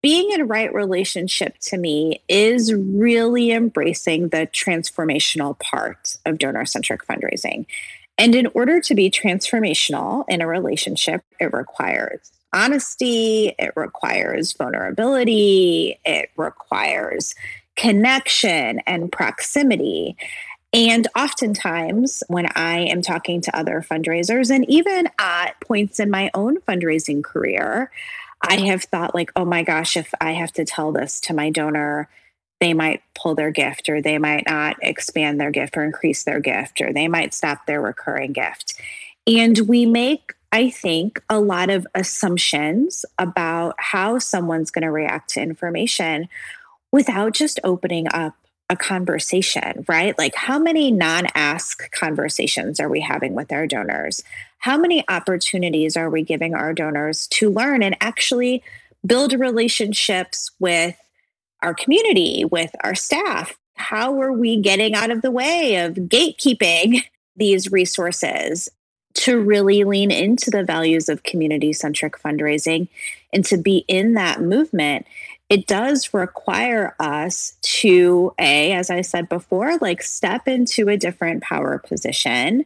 Being 0.04 0.32
in 0.32 0.48
right 0.48 0.74
relationship 0.74 1.58
to 1.62 1.78
me 1.78 2.22
is 2.28 2.74
really 2.74 3.52
embracing 3.52 4.30
the 4.30 4.48
transformational 4.48 5.58
part 5.60 6.18
of 6.26 6.38
donor 6.38 6.66
centric 6.66 7.06
fundraising. 7.06 7.66
And 8.18 8.34
in 8.34 8.48
order 8.54 8.80
to 8.82 8.96
be 8.96 9.12
transformational 9.12 10.26
in 10.28 10.42
a 10.42 10.48
relationship, 10.48 11.24
it 11.40 11.54
requires 11.54 12.32
honesty, 12.54 13.54
it 13.60 13.74
requires 13.76 14.54
vulnerability, 14.54 16.00
it 16.06 16.32
requires 16.38 17.36
connection 17.76 18.80
and 18.88 19.12
proximity. 19.12 20.18
And 20.74 21.08
oftentimes, 21.16 22.24
when 22.28 22.48
I 22.56 22.80
am 22.80 23.02
talking 23.02 23.42
to 23.42 23.58
other 23.58 23.86
fundraisers, 23.88 24.54
and 24.54 24.68
even 24.70 25.08
at 25.20 25.60
points 25.62 26.00
in 26.00 26.10
my 26.10 26.30
own 26.34 26.60
fundraising 26.62 27.24
career, 27.24 27.92
I 28.42 28.58
have 28.58 28.84
thought, 28.84 29.16
like, 29.16 29.32
oh 29.36 29.46
my 29.46 29.64
gosh, 29.64 29.96
if 29.96 30.14
I 30.20 30.34
have 30.34 30.52
to 30.54 30.66
tell 30.66 30.92
this 30.92 31.20
to 31.22 31.34
my 31.34 31.50
donor, 31.50 32.10
they 32.60 32.74
might 32.74 33.02
pull 33.16 33.36
their 33.36 33.52
gift, 33.52 33.90
or 33.90 34.02
they 34.02 34.18
might 34.18 34.46
not 34.48 34.78
expand 34.82 35.40
their 35.40 35.52
gift, 35.52 35.78
or 35.78 35.84
increase 35.84 36.24
their 36.24 36.40
gift, 36.40 36.82
or 36.82 36.92
they 36.92 37.08
might 37.08 37.34
stop 37.34 37.66
their 37.66 37.82
recurring 37.82 38.34
gift. 38.34 38.80
And 39.26 39.60
we 39.68 39.86
make, 39.86 40.34
I 40.52 40.70
think, 40.70 41.22
a 41.30 41.40
lot 41.40 41.70
of 41.70 41.86
assumptions 41.94 43.06
about 43.18 43.76
how 43.78 44.20
someone's 44.20 44.72
going 44.72 44.84
to 44.84 44.92
react 44.92 45.32
to 45.32 45.42
information 45.42 46.30
without 46.92 47.34
just 47.34 47.60
opening 47.64 48.08
up 48.14 48.36
a 48.70 48.76
conversation, 48.76 49.86
right? 49.88 50.18
Like, 50.18 50.36
how 50.36 50.60
many 50.60 50.92
non 50.92 51.28
ask 51.36 51.90
conversations 51.92 52.80
are 52.80 52.90
we 52.90 53.02
having 53.02 53.34
with 53.34 53.52
our 53.52 53.68
donors? 53.68 54.24
How 54.60 54.78
many 54.78 55.06
opportunities 55.08 55.96
are 55.96 56.10
we 56.10 56.24
giving 56.24 56.54
our 56.54 56.74
donors 56.74 57.28
to 57.28 57.50
learn 57.50 57.84
and 57.84 57.96
actually 58.02 58.64
build 59.06 59.34
relationships 59.34 60.52
with 60.60 60.98
our 61.62 61.74
community, 61.74 62.46
with 62.46 62.72
our 62.84 62.96
staff? 62.96 63.58
How 63.76 64.20
are 64.22 64.34
we 64.34 64.60
getting 64.60 64.96
out 64.96 65.12
of 65.12 65.22
the 65.22 65.32
way 65.32 65.78
of 65.84 65.94
gatekeeping 65.96 67.04
these 67.36 67.72
resources 67.72 68.70
to 69.14 69.40
really 69.40 69.84
lean 69.84 70.12
into 70.12 70.52
the 70.52 70.64
values 70.64 71.10
of 71.10 71.24
community 71.24 71.74
centric 71.74 72.18
fundraising 72.20 72.88
and 73.34 73.44
to 73.46 73.58
be 73.58 73.86
in 73.88 74.14
that 74.14 74.42
movement? 74.42 75.06
it 75.50 75.66
does 75.66 76.14
require 76.14 76.96
us 77.00 77.54
to 77.62 78.34
a 78.40 78.72
as 78.74 78.90
i 78.90 79.02
said 79.02 79.30
before 79.30 79.78
like 79.78 80.02
step 80.02 80.48
into 80.48 80.90
a 80.90 80.98
different 80.98 81.44
power 81.44 81.78
position 81.78 82.66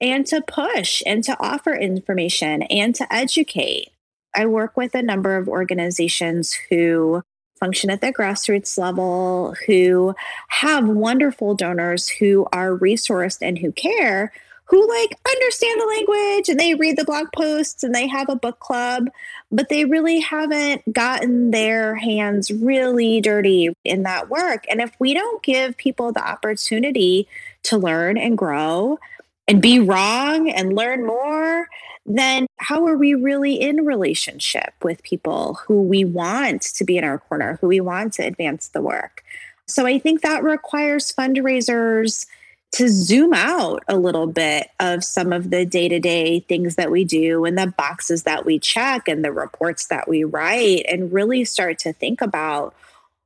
and 0.00 0.26
to 0.26 0.42
push 0.42 1.02
and 1.06 1.24
to 1.24 1.36
offer 1.40 1.74
information 1.74 2.62
and 2.62 2.94
to 2.94 3.12
educate 3.12 3.90
i 4.34 4.46
work 4.46 4.76
with 4.76 4.94
a 4.94 5.02
number 5.02 5.36
of 5.36 5.48
organizations 5.48 6.52
who 6.70 7.22
function 7.62 7.90
at 7.90 8.00
the 8.00 8.12
grassroots 8.12 8.76
level 8.76 9.54
who 9.68 10.12
have 10.48 10.88
wonderful 10.88 11.54
donors 11.54 12.08
who 12.08 12.44
are 12.52 12.76
resourced 12.76 13.38
and 13.40 13.56
who 13.56 13.70
care 13.70 14.32
who 14.64 14.88
like 14.88 15.16
understand 15.28 15.80
the 15.80 15.86
language 15.86 16.48
and 16.48 16.58
they 16.58 16.74
read 16.74 16.96
the 16.96 17.04
blog 17.04 17.26
posts 17.32 17.84
and 17.84 17.94
they 17.94 18.08
have 18.08 18.28
a 18.28 18.34
book 18.34 18.58
club, 18.58 19.08
but 19.52 19.68
they 19.68 19.84
really 19.84 20.18
haven't 20.18 20.82
gotten 20.92 21.52
their 21.52 21.94
hands 21.94 22.50
really 22.50 23.20
dirty 23.20 23.68
in 23.84 24.02
that 24.02 24.28
work. 24.28 24.64
And 24.68 24.80
if 24.80 24.92
we 24.98 25.14
don't 25.14 25.42
give 25.42 25.76
people 25.76 26.10
the 26.10 26.26
opportunity 26.26 27.28
to 27.64 27.76
learn 27.76 28.18
and 28.18 28.36
grow 28.36 28.98
and 29.46 29.62
be 29.62 29.78
wrong 29.78 30.50
and 30.50 30.74
learn 30.74 31.06
more, 31.06 31.68
then 32.04 32.46
how 32.58 32.86
are 32.86 32.96
we 32.96 33.14
really 33.14 33.54
in 33.54 33.84
relationship 33.84 34.74
with 34.82 35.02
people 35.02 35.54
who 35.66 35.82
we 35.82 36.04
want 36.04 36.62
to 36.62 36.84
be 36.84 36.98
in 36.98 37.04
our 37.04 37.18
corner, 37.18 37.58
who 37.60 37.68
we 37.68 37.80
want 37.80 38.12
to 38.14 38.26
advance 38.26 38.68
the 38.68 38.82
work? 38.82 39.22
So 39.66 39.86
I 39.86 39.98
think 39.98 40.22
that 40.22 40.42
requires 40.42 41.12
fundraisers 41.12 42.26
to 42.72 42.88
zoom 42.88 43.34
out 43.34 43.82
a 43.86 43.96
little 43.96 44.26
bit 44.26 44.68
of 44.80 45.04
some 45.04 45.32
of 45.32 45.50
the 45.50 45.64
day 45.64 45.88
to 45.88 46.00
day 46.00 46.40
things 46.40 46.74
that 46.76 46.90
we 46.90 47.04
do 47.04 47.44
and 47.44 47.56
the 47.56 47.66
boxes 47.66 48.22
that 48.22 48.46
we 48.46 48.58
check 48.58 49.08
and 49.08 49.24
the 49.24 49.32
reports 49.32 49.86
that 49.86 50.08
we 50.08 50.24
write 50.24 50.84
and 50.88 51.12
really 51.12 51.44
start 51.44 51.78
to 51.78 51.92
think 51.92 52.20
about 52.20 52.74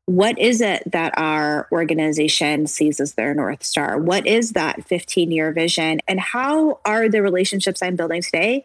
what 0.06 0.38
is 0.38 0.60
it 0.60 0.84
that 0.92 1.12
our 1.18 1.68
organization 1.72 2.68
sees 2.68 3.00
as 3.00 3.14
their 3.14 3.34
North 3.34 3.64
Star? 3.64 3.98
What 3.98 4.26
is 4.26 4.52
that 4.52 4.84
15 4.86 5.32
year 5.32 5.52
vision? 5.52 6.00
And 6.06 6.20
how 6.20 6.78
are 6.84 7.08
the 7.08 7.22
relationships 7.22 7.82
I'm 7.82 7.96
building 7.96 8.22
today 8.22 8.64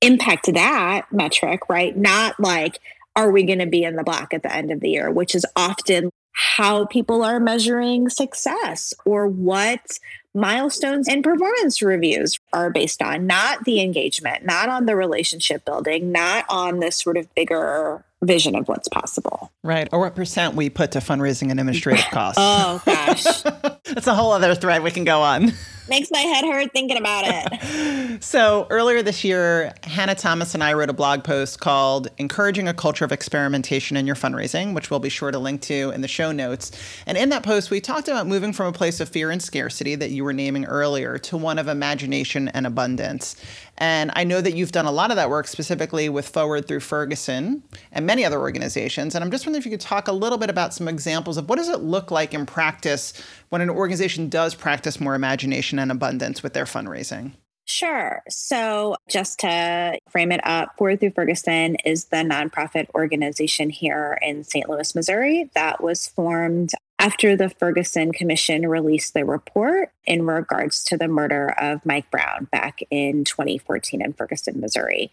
impact 0.00 0.52
that 0.52 1.06
metric, 1.12 1.68
right? 1.68 1.96
Not 1.96 2.40
like, 2.40 2.80
are 3.14 3.30
we 3.30 3.44
going 3.44 3.58
to 3.60 3.66
be 3.66 3.84
in 3.84 3.96
the 3.96 4.02
black 4.02 4.34
at 4.34 4.42
the 4.42 4.54
end 4.54 4.70
of 4.70 4.80
the 4.80 4.90
year, 4.90 5.10
which 5.10 5.34
is 5.34 5.46
often 5.56 6.10
how 6.32 6.86
people 6.86 7.22
are 7.22 7.38
measuring 7.38 8.08
success 8.08 8.94
or 9.04 9.26
what 9.26 9.98
milestones 10.34 11.08
and 11.08 11.22
performance 11.22 11.82
reviews 11.82 12.38
are 12.52 12.70
based 12.70 13.02
on, 13.02 13.26
not 13.26 13.64
the 13.64 13.80
engagement, 13.80 14.44
not 14.44 14.68
on 14.68 14.86
the 14.86 14.96
relationship 14.96 15.64
building, 15.64 16.12
not 16.12 16.44
on 16.48 16.80
this 16.80 16.96
sort 16.96 17.16
of 17.16 17.32
bigger 17.34 18.04
vision 18.22 18.54
of 18.54 18.68
what's 18.68 18.88
possible. 18.88 19.50
Right. 19.62 19.88
Or 19.92 20.00
what 20.00 20.14
percent 20.14 20.54
we 20.54 20.70
put 20.70 20.92
to 20.92 20.98
fundraising 20.98 21.50
and 21.50 21.58
administrative 21.58 22.04
costs. 22.10 22.38
oh, 22.38 22.82
gosh. 22.84 23.42
That's 23.84 24.06
a 24.06 24.14
whole 24.14 24.32
other 24.32 24.54
thread 24.54 24.82
we 24.82 24.90
can 24.90 25.04
go 25.04 25.20
on. 25.22 25.52
Makes 25.88 26.10
my 26.12 26.20
head 26.20 26.44
hurt 26.44 26.70
thinking 26.72 26.96
about 26.96 27.24
it. 27.26 28.22
so, 28.22 28.68
earlier 28.70 29.02
this 29.02 29.24
year, 29.24 29.74
Hannah 29.82 30.14
Thomas 30.14 30.54
and 30.54 30.62
I 30.62 30.74
wrote 30.74 30.88
a 30.88 30.92
blog 30.92 31.24
post 31.24 31.58
called 31.58 32.06
Encouraging 32.16 32.68
a 32.68 32.74
Culture 32.74 33.04
of 33.04 33.10
Experimentation 33.10 33.96
in 33.96 34.06
Your 34.06 34.14
Fundraising, 34.14 34.72
which 34.72 34.88
we'll 34.88 35.00
be 35.00 35.08
sure 35.08 35.32
to 35.32 35.38
link 35.40 35.62
to 35.62 35.90
in 35.90 36.00
the 36.00 36.06
show 36.06 36.30
notes. 36.30 36.70
And 37.06 37.18
in 37.18 37.30
that 37.30 37.42
post, 37.42 37.72
we 37.72 37.80
talked 37.80 38.06
about 38.06 38.28
moving 38.28 38.52
from 38.52 38.68
a 38.68 38.72
place 38.72 39.00
of 39.00 39.08
fear 39.08 39.32
and 39.32 39.42
scarcity 39.42 39.96
that 39.96 40.10
you 40.10 40.22
were 40.22 40.32
naming 40.32 40.64
earlier 40.64 41.18
to 41.18 41.36
one 41.36 41.58
of 41.58 41.66
imagination 41.66 42.46
and 42.48 42.68
abundance. 42.68 43.34
And 43.80 44.10
I 44.14 44.24
know 44.24 44.42
that 44.42 44.54
you've 44.54 44.72
done 44.72 44.84
a 44.84 44.92
lot 44.92 45.10
of 45.10 45.16
that 45.16 45.30
work 45.30 45.46
specifically 45.46 46.10
with 46.10 46.28
Forward 46.28 46.68
Through 46.68 46.80
Ferguson 46.80 47.62
and 47.90 48.06
many 48.06 48.26
other 48.26 48.38
organizations. 48.38 49.14
And 49.14 49.24
I'm 49.24 49.30
just 49.30 49.46
wondering 49.46 49.60
if 49.60 49.64
you 49.64 49.72
could 49.72 49.80
talk 49.80 50.06
a 50.06 50.12
little 50.12 50.36
bit 50.36 50.50
about 50.50 50.74
some 50.74 50.86
examples 50.86 51.38
of 51.38 51.48
what 51.48 51.56
does 51.56 51.70
it 51.70 51.80
look 51.80 52.10
like 52.10 52.34
in 52.34 52.44
practice 52.44 53.14
when 53.48 53.62
an 53.62 53.70
organization 53.70 54.28
does 54.28 54.54
practice 54.54 55.00
more 55.00 55.14
imagination 55.14 55.78
and 55.78 55.90
abundance 55.90 56.42
with 56.42 56.52
their 56.52 56.66
fundraising? 56.66 57.32
Sure. 57.70 58.20
So, 58.28 58.96
just 59.08 59.38
to 59.40 59.96
frame 60.08 60.32
it 60.32 60.40
up, 60.42 60.76
Forward 60.76 60.98
Through 60.98 61.12
Ferguson 61.12 61.76
is 61.84 62.06
the 62.06 62.16
nonprofit 62.16 62.88
organization 62.96 63.70
here 63.70 64.18
in 64.22 64.42
St. 64.42 64.68
Louis, 64.68 64.92
Missouri 64.94 65.48
that 65.54 65.80
was 65.80 66.08
formed 66.08 66.72
after 67.00 67.34
the 67.34 67.48
Ferguson 67.48 68.12
Commission 68.12 68.68
released 68.68 69.14
their 69.14 69.24
report 69.24 69.90
in 70.04 70.26
regards 70.26 70.84
to 70.84 70.98
the 70.98 71.08
murder 71.08 71.48
of 71.58 71.84
Mike 71.86 72.10
Brown 72.10 72.46
back 72.52 72.80
in 72.90 73.24
2014 73.24 74.02
in 74.02 74.12
Ferguson, 74.12 74.60
Missouri. 74.60 75.10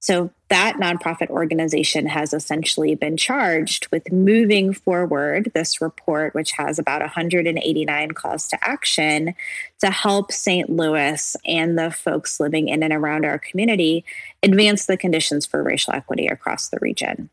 So, 0.00 0.30
that 0.48 0.76
nonprofit 0.76 1.30
organization 1.30 2.06
has 2.06 2.34
essentially 2.34 2.94
been 2.94 3.16
charged 3.16 3.88
with 3.90 4.12
moving 4.12 4.74
forward 4.74 5.50
this 5.54 5.80
report, 5.80 6.34
which 6.34 6.52
has 6.52 6.78
about 6.78 7.00
189 7.00 8.10
calls 8.10 8.46
to 8.48 8.58
action 8.62 9.34
to 9.80 9.90
help 9.90 10.32
St. 10.32 10.68
Louis 10.68 11.36
and 11.46 11.78
the 11.78 11.90
folks 11.90 12.38
living 12.38 12.68
in 12.68 12.82
and 12.82 12.92
around 12.92 13.24
our 13.24 13.38
community 13.38 14.04
advance 14.42 14.84
the 14.84 14.98
conditions 14.98 15.46
for 15.46 15.62
racial 15.62 15.94
equity 15.94 16.26
across 16.26 16.68
the 16.68 16.78
region. 16.82 17.30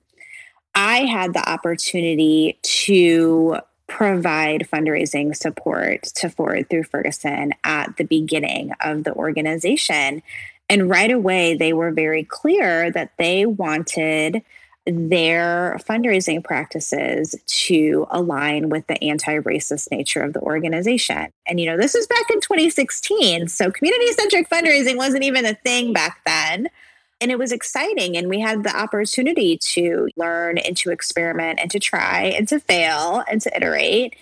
I 0.75 0.99
had 1.05 1.33
the 1.33 1.49
opportunity 1.49 2.57
to 2.61 3.59
provide 3.87 4.67
fundraising 4.71 5.35
support 5.35 6.03
to 6.03 6.29
Forward 6.29 6.69
through 6.69 6.83
Ferguson 6.83 7.53
at 7.63 7.95
the 7.97 8.03
beginning 8.03 8.71
of 8.81 9.03
the 9.03 9.13
organization. 9.13 10.21
And 10.69 10.89
right 10.89 11.11
away, 11.11 11.55
they 11.55 11.73
were 11.73 11.91
very 11.91 12.23
clear 12.23 12.91
that 12.91 13.11
they 13.17 13.45
wanted 13.45 14.43
their 14.85 15.77
fundraising 15.79 16.43
practices 16.43 17.35
to 17.45 18.07
align 18.09 18.69
with 18.69 18.87
the 18.87 19.01
anti 19.03 19.39
racist 19.39 19.91
nature 19.91 20.21
of 20.21 20.33
the 20.33 20.39
organization. 20.39 21.27
And, 21.45 21.59
you 21.59 21.65
know, 21.65 21.77
this 21.77 21.93
was 21.93 22.07
back 22.07 22.29
in 22.31 22.39
2016. 22.39 23.47
So 23.49 23.71
community 23.71 24.11
centric 24.13 24.49
fundraising 24.49 24.97
wasn't 24.97 25.23
even 25.23 25.45
a 25.45 25.55
thing 25.55 25.91
back 25.91 26.21
then. 26.25 26.69
And 27.19 27.31
it 27.31 27.39
was 27.39 27.51
exciting. 27.51 28.15
And 28.15 28.29
we 28.29 28.39
had 28.39 28.63
the 28.63 28.75
opportunity 28.75 29.57
to 29.57 30.07
learn 30.17 30.57
and 30.59 30.77
to 30.77 30.91
experiment 30.91 31.59
and 31.59 31.71
to 31.71 31.79
try 31.79 32.25
and 32.37 32.47
to 32.49 32.59
fail 32.59 33.23
and 33.29 33.41
to 33.41 33.55
iterate. 33.55 34.15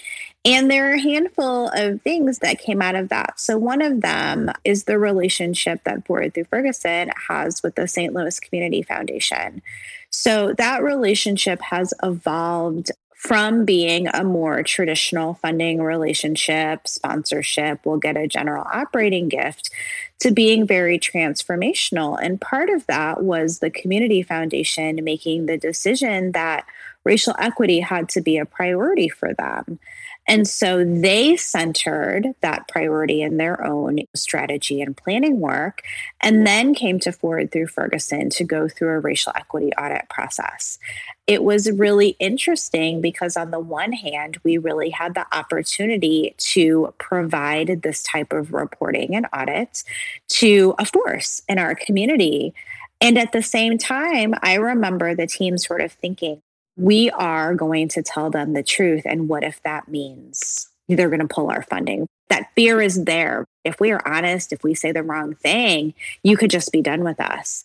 And 0.46 0.70
there 0.70 0.92
are 0.92 0.94
a 0.94 1.02
handful 1.02 1.70
of 1.74 2.04
things 2.04 2.40
that 2.40 2.60
came 2.60 2.80
out 2.80 2.94
of 2.96 3.10
that. 3.10 3.40
So, 3.40 3.58
one 3.58 3.82
of 3.82 4.02
them 4.02 4.52
is 4.64 4.84
the 4.84 5.00
relationship 5.00 5.84
that 5.86 6.06
Forward 6.06 6.36
Through 6.36 6.46
Ferguson 6.46 7.10
has 7.30 7.64
with 7.64 7.74
the 7.74 7.88
St. 7.88 8.14
Louis 8.14 8.40
Community 8.40 8.84
Foundation. 8.84 9.64
So, 10.12 10.54
that 10.54 10.84
relationship 10.84 11.62
has 11.64 11.96
evolved 12.04 12.92
from 13.26 13.66
being 13.66 14.08
a 14.08 14.24
more 14.24 14.62
traditional 14.62 15.34
funding 15.34 15.82
relationship, 15.82 16.88
sponsorship, 16.88 17.80
we'll 17.84 17.98
get 17.98 18.16
a 18.16 18.28
general 18.28 18.66
operating 18.72 19.30
gift, 19.30 19.72
to 20.20 20.30
being 20.30 20.68
very 20.68 21.00
transformational. 21.00 22.20
And 22.22 22.40
part 22.40 22.70
of 22.70 22.86
that 22.86 23.24
was 23.24 23.60
the 23.60 23.72
Community 23.72 24.22
Foundation 24.22 25.04
making 25.04 25.48
the 25.48 25.58
decision 25.58 26.34
that 26.34 26.66
racial 27.04 27.36
equity 27.40 27.80
had 27.80 28.10
to 28.10 28.22
be 28.22 28.38
a 28.38 28.46
priority 28.46 29.10
for 29.10 29.34
them. 29.34 29.80
And 30.28 30.48
so 30.48 30.84
they 30.84 31.36
centered 31.38 32.34
that 32.42 32.68
priority 32.68 33.22
in 33.22 33.38
their 33.38 33.64
own 33.64 34.00
strategy 34.16 34.82
and 34.82 34.98
planning 34.98 35.40
work, 35.40 35.82
and 36.22 36.48
then 36.48 36.74
came 36.74 37.00
to 37.02 37.12
Forward 37.12 37.52
through 37.52 37.68
Ferguson 37.68 38.30
to 38.32 38.44
go 38.44 38.68
through 38.68 38.90
a 38.90 39.00
racial 39.00 39.34
equity 39.36 39.72
audit 39.74 40.10
process. 40.10 40.80
It 41.28 41.44
was 41.44 41.72
really 41.72 42.16
interesting 42.20 43.02
because, 43.02 43.38
on 43.38 43.52
the 43.52 43.60
one 43.60 43.94
hand, 43.94 44.40
we 44.44 44.58
really 44.58 44.90
had 44.90 45.14
the 45.14 45.26
opportunity 45.36 46.36
to 46.38 46.94
provide 46.98 47.82
this 47.84 48.02
type 48.04 48.34
of 48.34 48.54
reporting 48.54 49.16
and 49.16 49.28
audit 49.32 49.84
to 50.30 50.76
a 50.80 50.86
force 50.86 51.42
in 51.48 51.60
our 51.60 51.76
community. 51.76 52.54
And 53.02 53.18
at 53.18 53.32
the 53.32 53.42
same 53.42 53.78
time, 53.78 54.34
I 54.42 54.56
remember 54.56 55.14
the 55.14 55.28
team 55.28 55.58
sort 55.58 55.82
of 55.82 55.92
thinking, 55.92 56.42
we 56.78 57.10
are 57.12 57.56
going 57.56 57.88
to 57.90 58.04
tell 58.04 58.30
them 58.30 58.54
the 58.54 58.64
truth. 58.64 59.04
And 59.06 59.30
what 59.30 59.44
if 59.44 59.62
that 59.64 59.88
means 59.88 60.70
they're 60.88 61.10
going 61.10 61.22
to 61.22 61.28
pull 61.28 61.50
our 61.50 61.64
funding? 61.64 62.08
That 62.30 62.52
fear 62.56 62.82
is 62.82 63.06
there. 63.06 63.46
If 63.64 63.80
we 63.80 63.92
are 63.92 64.08
honest, 64.08 64.52
if 64.52 64.64
we 64.64 64.74
say 64.74 64.92
the 64.92 65.04
wrong 65.04 65.36
thing, 65.36 65.94
you 66.24 66.38
could 66.38 66.50
just 66.50 66.72
be 66.72 66.82
done 66.82 67.04
with 67.04 67.20
us. 67.20 67.64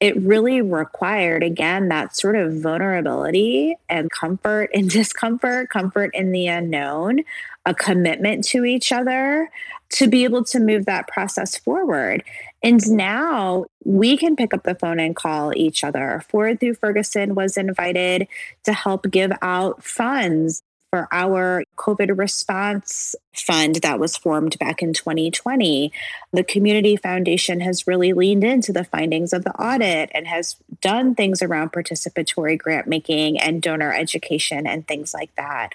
It 0.00 0.16
really 0.20 0.60
required, 0.60 1.42
again, 1.42 1.88
that 1.88 2.16
sort 2.16 2.36
of 2.36 2.60
vulnerability 2.60 3.76
and 3.88 4.10
comfort 4.10 4.70
and 4.74 4.90
discomfort, 4.90 5.70
comfort 5.70 6.10
in 6.14 6.32
the 6.32 6.46
unknown, 6.48 7.20
a 7.66 7.74
commitment 7.74 8.44
to 8.44 8.64
each 8.64 8.92
other 8.92 9.50
to 9.90 10.08
be 10.08 10.24
able 10.24 10.44
to 10.44 10.58
move 10.58 10.86
that 10.86 11.08
process 11.08 11.56
forward. 11.56 12.24
And 12.62 12.80
now 12.90 13.66
we 13.84 14.16
can 14.16 14.36
pick 14.36 14.54
up 14.54 14.64
the 14.64 14.74
phone 14.74 14.98
and 14.98 15.14
call 15.14 15.52
each 15.54 15.84
other. 15.84 16.24
Forward 16.28 16.60
Through 16.60 16.74
Ferguson 16.74 17.34
was 17.34 17.56
invited 17.56 18.26
to 18.64 18.72
help 18.72 19.10
give 19.10 19.32
out 19.42 19.84
funds 19.84 20.62
for 20.94 21.08
our 21.10 21.64
COVID 21.76 22.16
response 22.16 23.16
fund 23.34 23.76
that 23.82 23.98
was 23.98 24.16
formed 24.16 24.56
back 24.60 24.80
in 24.80 24.92
2020. 24.92 25.92
The 26.32 26.44
Community 26.44 26.94
Foundation 26.94 27.58
has 27.62 27.88
really 27.88 28.12
leaned 28.12 28.44
into 28.44 28.72
the 28.72 28.84
findings 28.84 29.32
of 29.32 29.42
the 29.42 29.50
audit 29.60 30.10
and 30.14 30.28
has 30.28 30.54
done 30.80 31.16
things 31.16 31.42
around 31.42 31.72
participatory 31.72 32.56
grant 32.56 32.86
making 32.86 33.40
and 33.40 33.60
donor 33.60 33.92
education 33.92 34.68
and 34.68 34.86
things 34.86 35.12
like 35.12 35.34
that. 35.34 35.70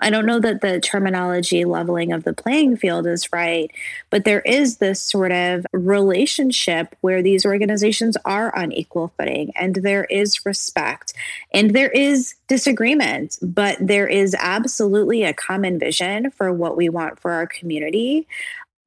I 0.00 0.10
don't 0.10 0.26
know 0.26 0.38
that 0.40 0.60
the 0.60 0.80
terminology 0.80 1.64
leveling 1.64 2.12
of 2.12 2.24
the 2.24 2.32
playing 2.32 2.76
field 2.76 3.06
is 3.06 3.32
right, 3.32 3.70
but 4.10 4.24
there 4.24 4.40
is 4.42 4.76
this 4.76 5.02
sort 5.02 5.32
of 5.32 5.66
relationship 5.72 6.94
where 7.00 7.22
these 7.22 7.44
organizations 7.44 8.16
are 8.24 8.54
on 8.56 8.70
equal 8.70 9.12
footing 9.18 9.52
and 9.56 9.76
there 9.76 10.04
is 10.04 10.46
respect 10.46 11.12
and 11.52 11.74
there 11.74 11.90
is 11.90 12.34
disagreement, 12.46 13.38
but 13.42 13.76
there 13.80 14.06
is 14.06 14.36
absolutely 14.38 15.24
a 15.24 15.34
common 15.34 15.78
vision 15.78 16.30
for 16.30 16.52
what 16.52 16.76
we 16.76 16.88
want 16.88 17.18
for 17.18 17.32
our 17.32 17.46
community 17.46 18.26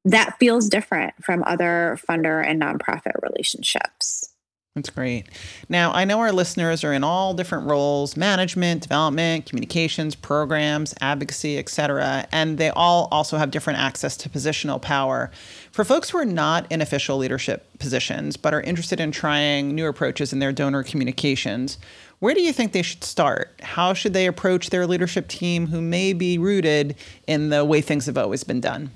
that 0.06 0.38
feels 0.40 0.70
different 0.70 1.14
from 1.24 1.44
other 1.46 2.00
funder 2.10 2.44
and 2.46 2.62
nonprofit 2.62 3.22
relationships. 3.22 4.31
That's 4.76 4.90
great. 4.90 5.26
Now, 5.68 5.92
I 5.92 6.06
know 6.06 6.20
our 6.20 6.32
listeners 6.32 6.86
are 6.86 6.94
in 6.94 7.04
all 7.04 7.34
different 7.34 7.68
roles 7.68 8.16
management, 8.16 8.82
development, 8.82 9.46
communications, 9.46 10.16
programs, 10.16 10.94
advocacy, 11.02 11.58
etc. 11.58 12.26
And 12.32 12.58
they 12.58 12.70
all 12.70 13.10
also 13.12 13.38
have 13.38 13.52
different 13.52 13.80
access 13.80 14.16
to 14.18 14.30
positional 14.30 14.82
power. 14.82 15.30
For 15.74 15.84
folks 15.84 16.10
who 16.10 16.20
are 16.20 16.26
not 16.26 16.72
in 16.72 16.80
official 16.80 17.18
leadership 17.18 17.68
positions, 17.80 18.38
but 18.38 18.54
are 18.54 18.62
interested 18.62 19.02
in 19.02 19.12
trying 19.12 19.76
new 19.76 19.88
approaches 19.88 20.32
in 20.32 20.40
their 20.40 20.54
donor 20.54 20.84
communications, 20.84 21.78
where 22.20 22.34
do 22.34 22.42
you 22.42 22.54
think 22.54 22.72
they 22.72 22.82
should 22.82 23.04
start? 23.04 23.60
How 23.62 23.94
should 23.94 24.14
they 24.14 24.26
approach 24.26 24.70
their 24.70 24.88
leadership 24.88 25.28
team 25.28 25.68
who 25.68 25.82
may 25.82 26.14
be 26.14 26.38
rooted 26.38 26.96
in 27.28 27.50
the 27.50 27.66
way 27.66 27.82
things 27.82 28.06
have 28.06 28.18
always 28.18 28.46
been 28.46 28.62
done? 28.62 28.92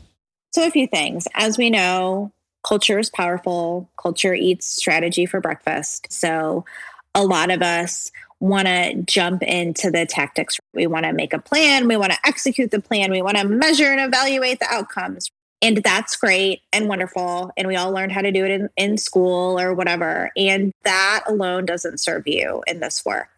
So, 0.54 0.66
a 0.66 0.72
few 0.72 0.88
things. 0.88 1.28
As 1.34 1.58
we 1.58 1.70
know, 1.70 2.32
culture 2.66 2.98
is 2.98 3.10
powerful. 3.10 3.90
Culture 4.02 4.34
eats 4.34 4.66
strategy 4.66 5.26
for 5.26 5.40
breakfast. 5.40 6.08
So 6.12 6.66
a 7.14 7.24
lot 7.24 7.52
of 7.52 7.62
us 7.62 8.12
want 8.40 8.68
to 8.68 9.02
jump 9.04 9.44
into 9.44 9.92
the 9.92 10.06
tactics. 10.06 10.60
We 10.74 10.88
want 10.88 11.06
to 11.06 11.14
make 11.14 11.34
a 11.34 11.40
plan. 11.40 11.88
We 11.88 11.96
want 11.96 12.12
to 12.12 12.20
execute 12.26 12.72
the 12.72 12.82
plan. 12.82 13.12
We 13.12 13.22
want 13.22 13.38
to 13.38 13.48
measure 13.48 13.86
and 13.92 14.02
evaluate 14.02 14.60
the 14.60 14.68
outcomes. 14.70 15.30
And 15.62 15.78
that's 15.78 16.16
great 16.16 16.62
and 16.74 16.90
wonderful. 16.90 17.52
And 17.56 17.68
we 17.68 17.76
all 17.76 17.92
learned 17.92 18.12
how 18.12 18.22
to 18.22 18.32
do 18.32 18.44
it 18.46 18.52
in, 18.52 18.70
in 18.76 18.98
school 18.98 19.60
or 19.60 19.74
whatever. 19.74 20.32
And 20.36 20.74
that 20.84 21.24
alone 21.28 21.66
doesn't 21.66 22.00
serve 22.00 22.28
you 22.28 22.62
in 22.68 22.82
this 22.82 23.06
work 23.06 23.35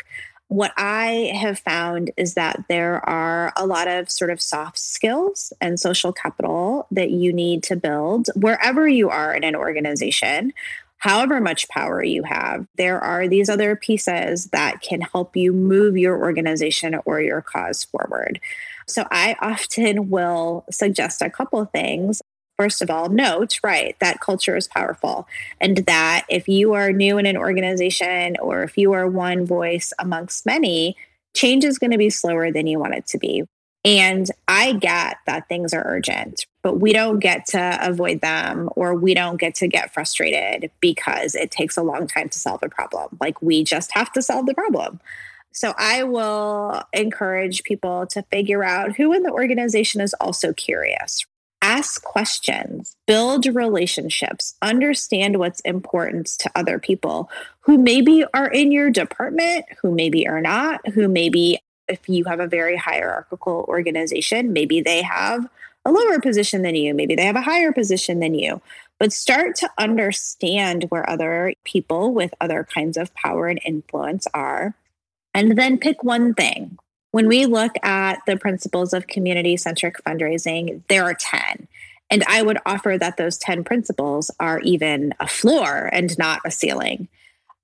what 0.49 0.71
I 0.77 1.31
have 1.35 1.59
found 1.59 2.11
is 2.15 2.35
that 2.35 2.63
there 2.69 3.07
are 3.07 3.51
a 3.57 3.65
lot 3.65 3.87
of 3.87 4.09
sort 4.09 4.31
of 4.31 4.41
soft 4.41 4.79
skills 4.79 5.51
and 5.59 5.79
social 5.79 6.13
capital 6.13 6.87
that 6.91 7.11
you 7.11 7.33
need 7.33 7.63
to 7.63 7.75
build 7.75 8.27
wherever 8.35 8.87
you 8.87 9.09
are 9.09 9.33
in 9.33 9.43
an 9.43 9.55
organization. 9.55 10.53
However, 10.99 11.39
much 11.41 11.67
power 11.69 12.03
you 12.03 12.23
have, 12.23 12.65
there 12.77 12.99
are 12.99 13.27
these 13.27 13.49
other 13.49 13.75
pieces 13.75 14.47
that 14.47 14.81
can 14.81 15.01
help 15.01 15.35
you 15.35 15.53
move 15.53 15.97
your 15.97 16.17
organization 16.17 16.97
or 17.05 17.21
your 17.21 17.41
cause 17.41 17.83
forward. 17.83 18.39
So, 18.87 19.05
I 19.11 19.35
often 19.41 20.09
will 20.09 20.65
suggest 20.71 21.21
a 21.21 21.29
couple 21.29 21.63
things 21.65 22.21
first 22.57 22.81
of 22.81 22.89
all, 22.89 23.09
note, 23.09 23.59
right, 23.63 23.95
that 23.99 24.19
culture 24.19 24.55
is 24.55 24.67
powerful. 24.67 25.27
And 25.61 25.77
that 25.85 26.25
if 26.29 26.47
you 26.47 26.73
are 26.73 26.91
new 26.91 27.17
in 27.17 27.25
an 27.25 27.37
organization 27.37 28.35
or 28.41 28.63
if 28.63 28.77
you 28.77 28.93
are 28.93 29.07
one 29.07 29.45
voice 29.45 29.93
amongst 29.99 30.45
many, 30.45 30.97
change 31.35 31.63
is 31.63 31.77
going 31.77 31.91
to 31.91 31.97
be 31.97 32.09
slower 32.09 32.51
than 32.51 32.67
you 32.67 32.79
want 32.79 32.95
it 32.95 33.05
to 33.07 33.17
be. 33.17 33.43
And 33.85 34.29
I 34.47 34.73
get 34.73 35.17
that 35.27 35.47
things 35.47 35.73
are 35.73 35.83
urgent, 35.85 36.45
but 36.61 36.79
we 36.79 36.91
don't 36.91 37.19
get 37.19 37.45
to 37.47 37.77
avoid 37.81 38.19
them 38.19 38.69
or 38.75 38.95
we 38.95 39.13
don't 39.13 39.39
get 39.39 39.55
to 39.55 39.67
get 39.67 39.93
frustrated 39.93 40.71
because 40.81 41.35
it 41.35 41.51
takes 41.51 41.77
a 41.77 41.83
long 41.83 42.05
time 42.05 42.27
to 42.29 42.39
solve 42.39 42.63
a 42.63 42.69
problem. 42.69 43.17
Like 43.21 43.41
we 43.41 43.63
just 43.63 43.91
have 43.93 44.11
to 44.13 44.21
solve 44.21 44.45
the 44.45 44.55
problem. 44.55 44.99
So 45.53 45.73
I 45.77 46.03
will 46.03 46.83
encourage 46.91 47.63
people 47.63 48.05
to 48.07 48.23
figure 48.23 48.63
out 48.63 48.95
who 48.95 49.13
in 49.13 49.23
the 49.23 49.31
organization 49.31 50.01
is 50.01 50.13
also 50.15 50.53
curious, 50.53 51.25
ask 51.67 52.01
questions, 52.01 52.95
build 53.07 53.45
relationships, 53.45 54.55
understand 54.61 55.37
what's 55.37 55.59
important 55.61 56.27
to 56.39 56.49
other 56.55 56.79
people 56.79 57.29
who 57.59 57.77
maybe 57.77 58.23
are 58.33 58.47
in 58.47 58.71
your 58.71 58.89
department, 58.89 59.65
who 59.81 59.91
maybe 59.91 60.25
are 60.25 60.39
not, 60.39 60.79
who 60.93 61.09
maybe, 61.09 61.59
if 61.89 62.07
you 62.07 62.23
have 62.23 62.39
a 62.39 62.47
very 62.47 62.77
hierarchical 62.77 63.65
organization, 63.67 64.53
maybe 64.53 64.79
they 64.79 65.01
have 65.01 65.45
a 65.83 65.91
lower 65.91 66.21
position 66.21 66.61
than 66.61 66.75
you, 66.75 66.93
maybe 66.93 67.15
they 67.15 67.25
have 67.25 67.35
a 67.35 67.41
higher 67.41 67.73
position 67.73 68.21
than 68.21 68.33
you. 68.33 68.61
But 68.97 69.11
start 69.11 69.57
to 69.57 69.69
understand 69.77 70.85
where 70.85 71.07
other 71.09 71.53
people 71.65 72.13
with 72.13 72.33
other 72.39 72.63
kinds 72.63 72.95
of 72.95 73.13
power 73.13 73.47
and 73.47 73.59
influence 73.65 74.25
are. 74.33 74.73
And 75.33 75.57
then 75.57 75.77
pick 75.77 76.01
one 76.01 76.33
thing 76.33 76.79
when 77.11 77.27
we 77.27 77.45
look 77.45 77.73
at 77.83 78.19
the 78.25 78.37
principles 78.37 78.93
of 78.93 79.07
community 79.07 79.57
centric 79.57 80.03
fundraising, 80.03 80.81
there 80.89 81.03
are 81.03 81.13
10. 81.13 81.67
And 82.09 82.23
I 82.27 82.41
would 82.41 82.57
offer 82.65 82.97
that 82.99 83.17
those 83.17 83.37
10 83.37 83.63
principles 83.63 84.31
are 84.39 84.59
even 84.61 85.13
a 85.19 85.27
floor 85.27 85.89
and 85.91 86.17
not 86.17 86.41
a 86.45 86.51
ceiling. 86.51 87.07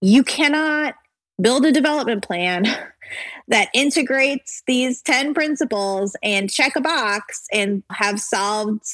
You 0.01 0.23
cannot 0.23 0.95
build 1.41 1.65
a 1.65 1.71
development 1.71 2.23
plan 2.23 2.65
that 3.47 3.69
integrates 3.73 4.63
these 4.67 5.01
10 5.01 5.33
principles 5.33 6.15
and 6.21 6.51
check 6.51 6.75
a 6.75 6.81
box 6.81 7.47
and 7.51 7.83
have 7.91 8.19
solved 8.19 8.85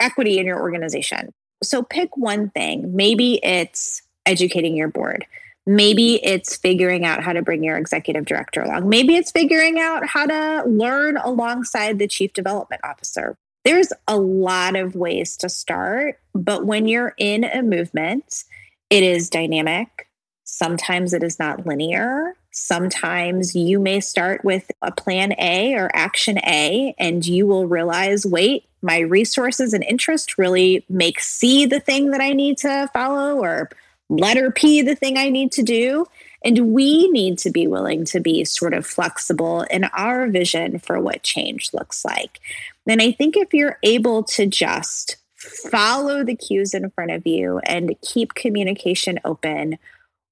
equity 0.00 0.38
in 0.38 0.46
your 0.46 0.60
organization. 0.60 1.32
So 1.62 1.82
pick 1.82 2.16
one 2.16 2.50
thing. 2.50 2.94
Maybe 2.94 3.40
it's 3.44 4.02
educating 4.26 4.76
your 4.76 4.88
board. 4.88 5.26
Maybe 5.66 6.24
it's 6.24 6.56
figuring 6.56 7.04
out 7.04 7.22
how 7.22 7.32
to 7.32 7.42
bring 7.42 7.62
your 7.62 7.76
executive 7.76 8.24
director 8.24 8.62
along. 8.62 8.88
Maybe 8.88 9.14
it's 9.14 9.30
figuring 9.30 9.78
out 9.78 10.06
how 10.06 10.26
to 10.26 10.64
learn 10.68 11.16
alongside 11.18 11.98
the 11.98 12.08
chief 12.08 12.32
development 12.32 12.82
officer. 12.84 13.36
There's 13.64 13.92
a 14.08 14.16
lot 14.16 14.74
of 14.74 14.96
ways 14.96 15.36
to 15.36 15.48
start, 15.48 16.18
but 16.34 16.66
when 16.66 16.86
you're 16.86 17.14
in 17.16 17.44
a 17.44 17.62
movement, 17.62 18.42
it 18.90 19.04
is 19.04 19.30
dynamic. 19.30 20.08
Sometimes 20.42 21.14
it 21.14 21.22
is 21.22 21.38
not 21.38 21.64
linear. 21.64 22.34
Sometimes 22.50 23.54
you 23.54 23.78
may 23.78 24.00
start 24.00 24.44
with 24.44 24.70
a 24.82 24.90
plan 24.90 25.32
A 25.38 25.74
or 25.74 25.90
action 25.94 26.38
A, 26.38 26.92
and 26.98 27.24
you 27.24 27.46
will 27.46 27.68
realize 27.68 28.26
wait, 28.26 28.64
my 28.82 28.98
resources 28.98 29.72
and 29.72 29.84
interest 29.84 30.36
really 30.36 30.84
make 30.88 31.20
C 31.20 31.64
the 31.64 31.80
thing 31.80 32.10
that 32.10 32.20
I 32.20 32.32
need 32.32 32.58
to 32.58 32.90
follow, 32.92 33.38
or 33.38 33.70
letter 34.12 34.50
P 34.50 34.82
the 34.82 34.94
thing 34.94 35.16
I 35.16 35.30
need 35.30 35.52
to 35.52 35.62
do. 35.62 36.06
And 36.44 36.72
we 36.72 37.08
need 37.10 37.38
to 37.38 37.50
be 37.50 37.66
willing 37.66 38.04
to 38.06 38.20
be 38.20 38.44
sort 38.44 38.74
of 38.74 38.86
flexible 38.86 39.62
in 39.62 39.84
our 39.84 40.26
vision 40.28 40.78
for 40.80 41.00
what 41.00 41.22
change 41.22 41.70
looks 41.72 42.04
like. 42.04 42.40
And 42.86 43.00
I 43.00 43.12
think 43.12 43.36
if 43.36 43.54
you're 43.54 43.78
able 43.82 44.24
to 44.24 44.46
just 44.46 45.16
follow 45.36 46.24
the 46.24 46.36
cues 46.36 46.74
in 46.74 46.90
front 46.90 47.12
of 47.12 47.26
you 47.26 47.58
and 47.60 47.94
keep 48.02 48.34
communication 48.34 49.20
open 49.24 49.78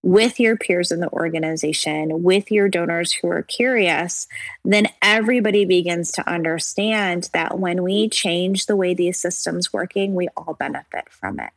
with 0.02 0.40
your 0.40 0.56
peers 0.56 0.90
in 0.90 1.00
the 1.00 1.10
organization, 1.10 2.22
with 2.22 2.50
your 2.50 2.68
donors 2.68 3.12
who 3.12 3.28
are 3.28 3.42
curious, 3.42 4.26
then 4.64 4.88
everybody 5.02 5.64
begins 5.64 6.10
to 6.12 6.28
understand 6.28 7.28
that 7.34 7.58
when 7.58 7.82
we 7.82 8.08
change 8.08 8.66
the 8.66 8.76
way 8.76 8.94
these 8.94 9.20
systems 9.20 9.72
working, 9.72 10.14
we 10.14 10.28
all 10.36 10.54
benefit 10.54 11.08
from 11.10 11.38
it. 11.38 11.50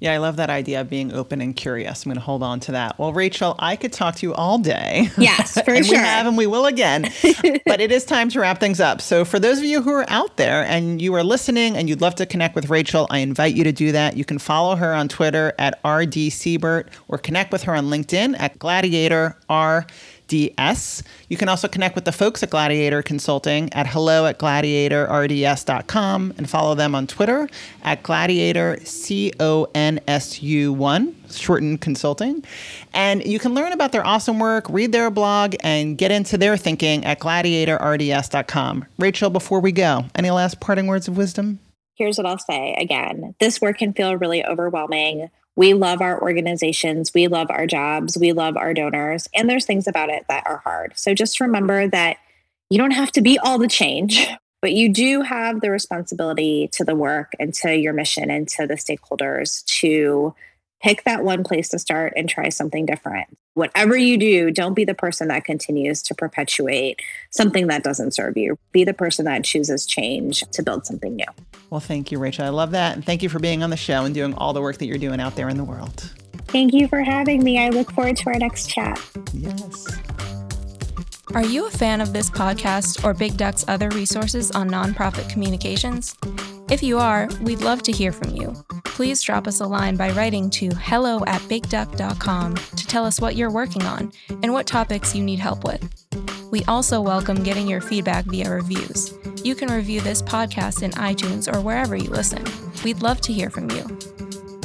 Yeah, 0.00 0.12
I 0.12 0.18
love 0.18 0.36
that 0.36 0.48
idea 0.48 0.80
of 0.80 0.88
being 0.88 1.12
open 1.12 1.40
and 1.40 1.56
curious. 1.56 2.04
I'm 2.04 2.10
going 2.10 2.20
to 2.20 2.24
hold 2.24 2.42
on 2.44 2.60
to 2.60 2.72
that. 2.72 2.96
Well, 2.98 3.12
Rachel, 3.12 3.56
I 3.58 3.74
could 3.74 3.92
talk 3.92 4.14
to 4.16 4.26
you 4.26 4.34
all 4.34 4.58
day. 4.58 5.10
Yes, 5.18 5.60
for 5.62 5.72
and 5.72 5.84
sure. 5.84 5.96
We 5.96 5.98
have 5.98 6.26
and 6.26 6.36
we 6.36 6.46
will 6.46 6.66
again. 6.66 7.02
but 7.66 7.80
it 7.80 7.90
is 7.90 8.04
time 8.04 8.28
to 8.30 8.40
wrap 8.40 8.60
things 8.60 8.80
up. 8.80 9.00
So, 9.00 9.24
for 9.24 9.38
those 9.38 9.58
of 9.58 9.64
you 9.64 9.82
who 9.82 9.90
are 9.90 10.06
out 10.08 10.36
there 10.36 10.64
and 10.64 11.02
you 11.02 11.12
are 11.14 11.24
listening 11.24 11.76
and 11.76 11.88
you'd 11.88 12.00
love 12.00 12.14
to 12.16 12.26
connect 12.26 12.54
with 12.54 12.70
Rachel, 12.70 13.06
I 13.10 13.18
invite 13.18 13.54
you 13.54 13.64
to 13.64 13.72
do 13.72 13.92
that. 13.92 14.16
You 14.16 14.24
can 14.24 14.38
follow 14.38 14.76
her 14.76 14.94
on 14.94 15.08
Twitter 15.08 15.54
at 15.58 15.82
rdsiebert 15.82 16.88
or 17.08 17.18
connect 17.18 17.52
with 17.52 17.64
her 17.64 17.74
on 17.74 17.86
LinkedIn 17.86 18.38
at 18.38 18.58
gladiator 18.58 19.36
r 19.48 19.86
DS. 20.28 21.02
You 21.28 21.36
can 21.36 21.48
also 21.48 21.66
connect 21.66 21.94
with 21.94 22.04
the 22.04 22.12
folks 22.12 22.42
at 22.42 22.50
Gladiator 22.50 23.02
Consulting 23.02 23.72
at 23.72 23.88
hello 23.88 24.26
at 24.26 24.38
gladiatorrds.com 24.38 26.34
and 26.36 26.48
follow 26.48 26.74
them 26.74 26.94
on 26.94 27.06
Twitter 27.06 27.48
at 27.82 28.02
gladiator 28.02 28.78
C 28.84 29.32
O 29.40 29.66
N 29.74 30.00
S 30.06 30.42
U 30.42 30.72
1, 30.72 31.16
shortened 31.30 31.80
consulting. 31.80 32.44
And 32.94 33.24
you 33.26 33.38
can 33.38 33.54
learn 33.54 33.72
about 33.72 33.92
their 33.92 34.06
awesome 34.06 34.38
work, 34.38 34.68
read 34.68 34.92
their 34.92 35.10
blog, 35.10 35.56
and 35.60 35.98
get 35.98 36.10
into 36.10 36.38
their 36.38 36.56
thinking 36.56 37.04
at 37.04 37.18
gladiatorrds.com. 37.18 38.84
Rachel, 38.98 39.30
before 39.30 39.60
we 39.60 39.72
go, 39.72 40.04
any 40.14 40.30
last 40.30 40.60
parting 40.60 40.86
words 40.86 41.08
of 41.08 41.16
wisdom? 41.16 41.58
Here's 41.94 42.16
what 42.16 42.26
I'll 42.26 42.38
say 42.38 42.76
again 42.78 43.34
this 43.40 43.60
work 43.60 43.78
can 43.78 43.92
feel 43.92 44.14
really 44.16 44.44
overwhelming 44.44 45.30
we 45.58 45.74
love 45.74 46.00
our 46.00 46.22
organizations, 46.22 47.12
we 47.12 47.26
love 47.26 47.48
our 47.50 47.66
jobs, 47.66 48.16
we 48.16 48.30
love 48.32 48.56
our 48.56 48.72
donors, 48.72 49.26
and 49.34 49.50
there's 49.50 49.66
things 49.66 49.88
about 49.88 50.08
it 50.08 50.24
that 50.28 50.46
are 50.46 50.58
hard. 50.58 50.92
So 50.94 51.14
just 51.14 51.40
remember 51.40 51.88
that 51.88 52.18
you 52.70 52.78
don't 52.78 52.92
have 52.92 53.10
to 53.12 53.20
be 53.20 53.40
all 53.40 53.58
the 53.58 53.66
change, 53.66 54.28
but 54.62 54.72
you 54.72 54.88
do 54.88 55.22
have 55.22 55.60
the 55.60 55.72
responsibility 55.72 56.68
to 56.74 56.84
the 56.84 56.94
work 56.94 57.32
and 57.40 57.52
to 57.54 57.76
your 57.76 57.92
mission 57.92 58.30
and 58.30 58.46
to 58.50 58.68
the 58.68 58.74
stakeholders 58.74 59.64
to 59.80 60.32
pick 60.80 61.04
that 61.04 61.24
one 61.24 61.44
place 61.44 61.68
to 61.68 61.78
start 61.78 62.12
and 62.16 62.28
try 62.28 62.48
something 62.48 62.86
different. 62.86 63.36
Whatever 63.54 63.96
you 63.96 64.16
do, 64.16 64.50
don't 64.50 64.74
be 64.74 64.84
the 64.84 64.94
person 64.94 65.28
that 65.28 65.44
continues 65.44 66.02
to 66.02 66.14
perpetuate 66.14 67.00
something 67.30 67.66
that 67.66 67.82
doesn't 67.82 68.12
serve 68.12 68.36
you. 68.36 68.56
Be 68.72 68.84
the 68.84 68.94
person 68.94 69.24
that 69.24 69.44
chooses 69.44 69.84
change 69.86 70.44
to 70.52 70.62
build 70.62 70.86
something 70.86 71.16
new. 71.16 71.26
Well, 71.70 71.80
thank 71.80 72.12
you, 72.12 72.18
Rachel. 72.18 72.44
I 72.44 72.50
love 72.50 72.70
that. 72.70 72.94
And 72.94 73.04
thank 73.04 73.22
you 73.22 73.28
for 73.28 73.40
being 73.40 73.62
on 73.62 73.70
the 73.70 73.76
show 73.76 74.04
and 74.04 74.14
doing 74.14 74.34
all 74.34 74.52
the 74.52 74.62
work 74.62 74.78
that 74.78 74.86
you're 74.86 74.98
doing 74.98 75.20
out 75.20 75.34
there 75.34 75.48
in 75.48 75.56
the 75.56 75.64
world. 75.64 76.14
Thank 76.46 76.72
you 76.72 76.88
for 76.88 77.02
having 77.02 77.42
me. 77.42 77.58
I 77.58 77.70
look 77.70 77.90
forward 77.92 78.16
to 78.18 78.30
our 78.30 78.38
next 78.38 78.70
chat. 78.70 79.04
Yes. 79.32 79.98
Are 81.34 81.44
you 81.44 81.66
a 81.66 81.70
fan 81.70 82.00
of 82.00 82.14
this 82.14 82.30
podcast 82.30 83.04
or 83.04 83.12
Big 83.12 83.36
Duck's 83.36 83.64
other 83.68 83.90
resources 83.90 84.50
on 84.50 84.70
nonprofit 84.70 85.28
communications? 85.28 86.16
If 86.70 86.82
you 86.82 86.98
are, 86.98 87.28
we'd 87.42 87.60
love 87.60 87.82
to 87.82 87.92
hear 87.92 88.12
from 88.12 88.34
you. 88.34 88.54
Please 88.84 89.20
drop 89.20 89.46
us 89.46 89.60
a 89.60 89.66
line 89.66 89.96
by 89.96 90.10
writing 90.12 90.48
to 90.50 90.70
hello 90.70 91.22
at 91.26 91.42
bigduck.com 91.42 92.54
to 92.54 92.86
tell 92.86 93.04
us 93.04 93.20
what 93.20 93.36
you're 93.36 93.50
working 93.50 93.82
on 93.82 94.10
and 94.42 94.54
what 94.54 94.66
topics 94.66 95.14
you 95.14 95.22
need 95.22 95.38
help 95.38 95.64
with. 95.64 95.86
We 96.50 96.64
also 96.64 97.02
welcome 97.02 97.42
getting 97.42 97.68
your 97.68 97.82
feedback 97.82 98.24
via 98.24 98.50
reviews. 98.50 99.12
You 99.44 99.54
can 99.54 99.70
review 99.70 100.00
this 100.00 100.22
podcast 100.22 100.82
in 100.82 100.92
iTunes 100.92 101.54
or 101.54 101.60
wherever 101.60 101.94
you 101.94 102.08
listen. 102.08 102.42
We'd 102.82 103.02
love 103.02 103.20
to 103.22 103.34
hear 103.34 103.50
from 103.50 103.70
you. 103.70 103.82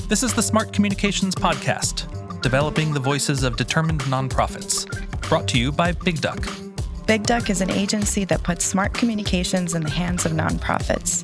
This 0.08 0.24
is 0.24 0.34
the 0.34 0.42
Smart 0.42 0.72
Communications 0.72 1.36
Podcast, 1.36 2.42
developing 2.42 2.94
the 2.94 3.02
voices 3.02 3.44
of 3.44 3.58
determined 3.58 4.02
nonprofits. 4.04 4.90
Brought 5.30 5.48
to 5.50 5.58
you 5.58 5.72
by 5.72 5.92
Big 5.92 6.22
Duck. 6.22 6.48
Big 7.08 7.24
Duck 7.24 7.50
is 7.50 7.62
an 7.62 7.72
agency 7.72 8.24
that 8.26 8.44
puts 8.44 8.64
smart 8.64 8.94
communications 8.94 9.74
in 9.74 9.84
the 9.84 9.90
hands 9.90 10.26
of 10.26 10.32
nonprofits. 10.32 11.24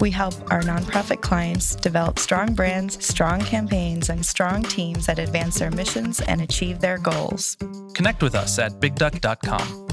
We 0.00 0.10
help 0.10 0.34
our 0.50 0.62
nonprofit 0.62 1.20
clients 1.20 1.76
develop 1.76 2.18
strong 2.18 2.54
brands, 2.54 3.04
strong 3.04 3.40
campaigns, 3.40 4.08
and 4.08 4.24
strong 4.24 4.62
teams 4.62 5.06
that 5.06 5.18
advance 5.18 5.58
their 5.58 5.70
missions 5.70 6.20
and 6.22 6.40
achieve 6.40 6.80
their 6.80 6.98
goals. 6.98 7.56
Connect 7.94 8.22
with 8.22 8.34
us 8.34 8.58
at 8.58 8.80
bigduck.com. 8.80 9.89